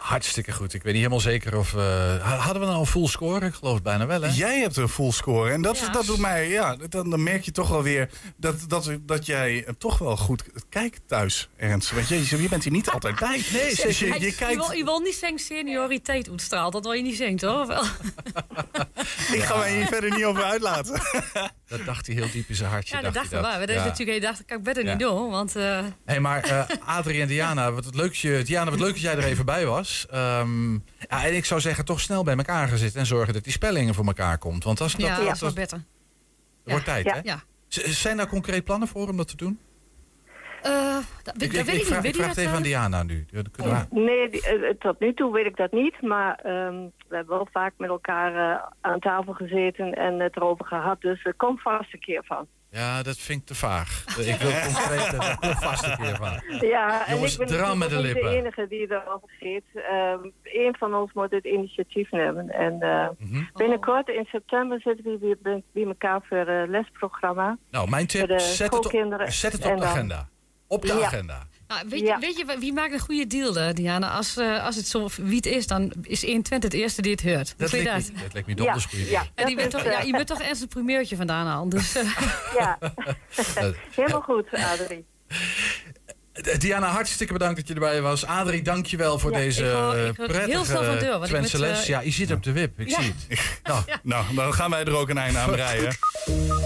[0.07, 0.73] Hartstikke goed.
[0.73, 1.73] Ik weet niet helemaal zeker of...
[1.73, 3.45] eh, hadden we nou een full score?
[3.45, 4.29] Ik geloof het bijna wel, hè?
[4.33, 5.51] Jij hebt een full score.
[5.51, 5.89] En dat, Ja.
[5.89, 9.65] dat doet mij, ja, dan, dan merk je toch wel weer dat, dat, dat jij
[9.77, 11.91] toch wel goed kijkt thuis, Ernst.
[11.91, 13.41] Want je, je bent hier niet altijd bij.
[13.53, 14.55] Nee, dus je, je Je, kijkt.
[14.67, 16.73] wil, je wil niet zeggen senioriteit uitstraalt.
[16.73, 17.61] Dat wil je niet zeggen, toch?
[17.61, 17.83] Of wel?
[19.37, 21.01] Ik ga mij hier verder niet over uitlaten.
[21.67, 22.95] Dat dacht hij heel diep in zijn hartje.
[22.95, 23.65] Ja, dat dacht dachten hij we.
[23.65, 23.87] Dat is Ja.
[23.87, 24.89] natuurlijk, ik dacht, dat kan ik beter Ja.
[24.91, 25.29] niet doen.
[25.29, 28.93] Want eh, Hé, maar eh, Adrie en Diana, wat het leuk, je, Diana, wat leuk
[28.93, 30.05] dat jij er even bij was.
[30.09, 33.43] Ehm, ja, en ik zou zeggen, toch snel bij elkaar gaan zitten en zorgen dat
[33.43, 34.63] die spellingen voor elkaar komt.
[34.63, 35.77] Want als dat, ja, dat, beter.
[35.77, 35.85] dat
[36.63, 37.13] wordt tijd, ja.
[37.13, 37.19] hè?
[37.23, 37.43] Ja.
[37.67, 39.59] Zijn daar concreet plannen voor om dat te doen?
[40.61, 42.63] Eh, dat, Ik, dat ik, weet ik ik vraag, ik het even aan eh?
[42.63, 43.25] Diana nu.
[43.29, 46.01] Ja, dan kunnen we- Nee, die- eh, tot nu toe weet ik dat niet.
[46.01, 46.75] Maar ehm,
[47.07, 51.01] we hebben wel vaak met elkaar eh, aan tafel gezeten en het erover gehad.
[51.01, 52.47] Dus er komt vast een keer van.
[52.69, 54.03] Ja, dat vind ik te vaag.
[54.17, 56.41] Ik wil concreet, komt vast een keer van.
[56.69, 58.31] Ja, en Jongens, ik ben de niet de lippen.
[58.31, 59.63] enige die erover zit.
[59.73, 62.49] Ehm Eén van ons moet het initiatief nemen.
[62.49, 63.43] En eh, Mhm.
[63.53, 67.57] binnenkort in september zitten we weer bij, elkaar voor een lesprogramma.
[67.71, 68.91] Nou, mijn tip, Voor de zet het, op,
[69.27, 70.27] zet het En op de dan- agenda.
[70.67, 71.05] Op de Ja.
[71.05, 71.47] agenda.
[71.67, 74.09] Nou, weet, je, weet je, wie maakt een goede deal, eh, Diana?
[74.09, 77.23] Als, eh, als het zo wie het is, dan is 120 het eerste die het
[77.23, 77.53] hoort.
[77.57, 78.11] Dat lijkt dat?
[78.13, 79.19] me, dat lijkt me donders Ja, goed ja.
[79.35, 81.47] En die Dat bent is, toch, ja, eh, je bent toch ergens een primeurtje vandaan
[81.47, 81.69] aan.
[81.69, 82.03] Dus, eh,
[82.55, 82.89] Ja, Eh,
[83.95, 85.05] helemaal goed, Adrie.
[86.57, 88.25] Diana, hartstikke bedankt dat je erbij was.
[88.25, 91.23] Adrie, dankjewel voor Ja, deze ik eh, ik word heel snel van prettige deur, want
[91.23, 91.79] ik Twentse les.
[91.81, 93.01] eh, Ja, je zit op de wip, ik Ja.
[93.01, 93.39] zie het.
[93.63, 95.97] Nou, Nou, dan gaan wij er ook een einde aan breien.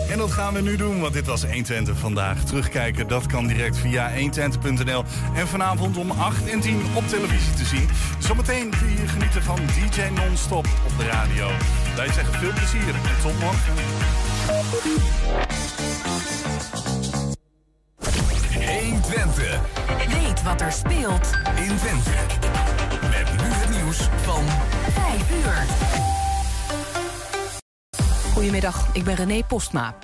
[0.10, 2.44] En dat gaan we nu doen, want dit was 120 vandaag.
[2.44, 5.04] Terugkijken, dat kan direct via 120.nl.
[5.36, 7.90] En vanavond om 8 en 10 op televisie te zien.
[8.20, 11.50] Zometeen kun je genieten van DJ Non-Stop op de radio.
[11.96, 13.74] Wij zeggen veel plezier en tot morgen.
[18.82, 19.60] 120.
[20.08, 22.12] Weet wat er speelt in Twente.
[23.02, 24.44] Met nu het nieuws van
[24.92, 25.66] 5 uur.
[28.34, 29.96] Goedemiddag, ik ben René Postma.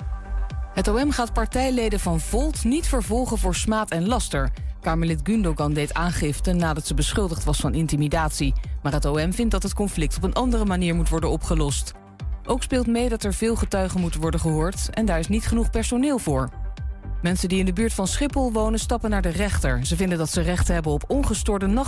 [0.74, 4.50] Het OM gaat partijleden van Volt niet vervolgen voor smaad en laster.
[4.80, 8.52] Kamerlid Gundogan deed aangifte nadat ze beschuldigd was van intimidatie.
[8.82, 11.92] Maar het OM vindt dat het conflict op een andere manier moet worden opgelost.
[12.46, 14.90] Ook speelt mee dat er veel getuigen moeten worden gehoord...
[14.90, 16.50] en daar is niet genoeg personeel voor.
[17.22, 19.86] Mensen die in de buurt van Schiphol wonen stappen naar de rechter.
[19.86, 21.86] Ze vinden dat ze recht hebben op ongestoorde nacht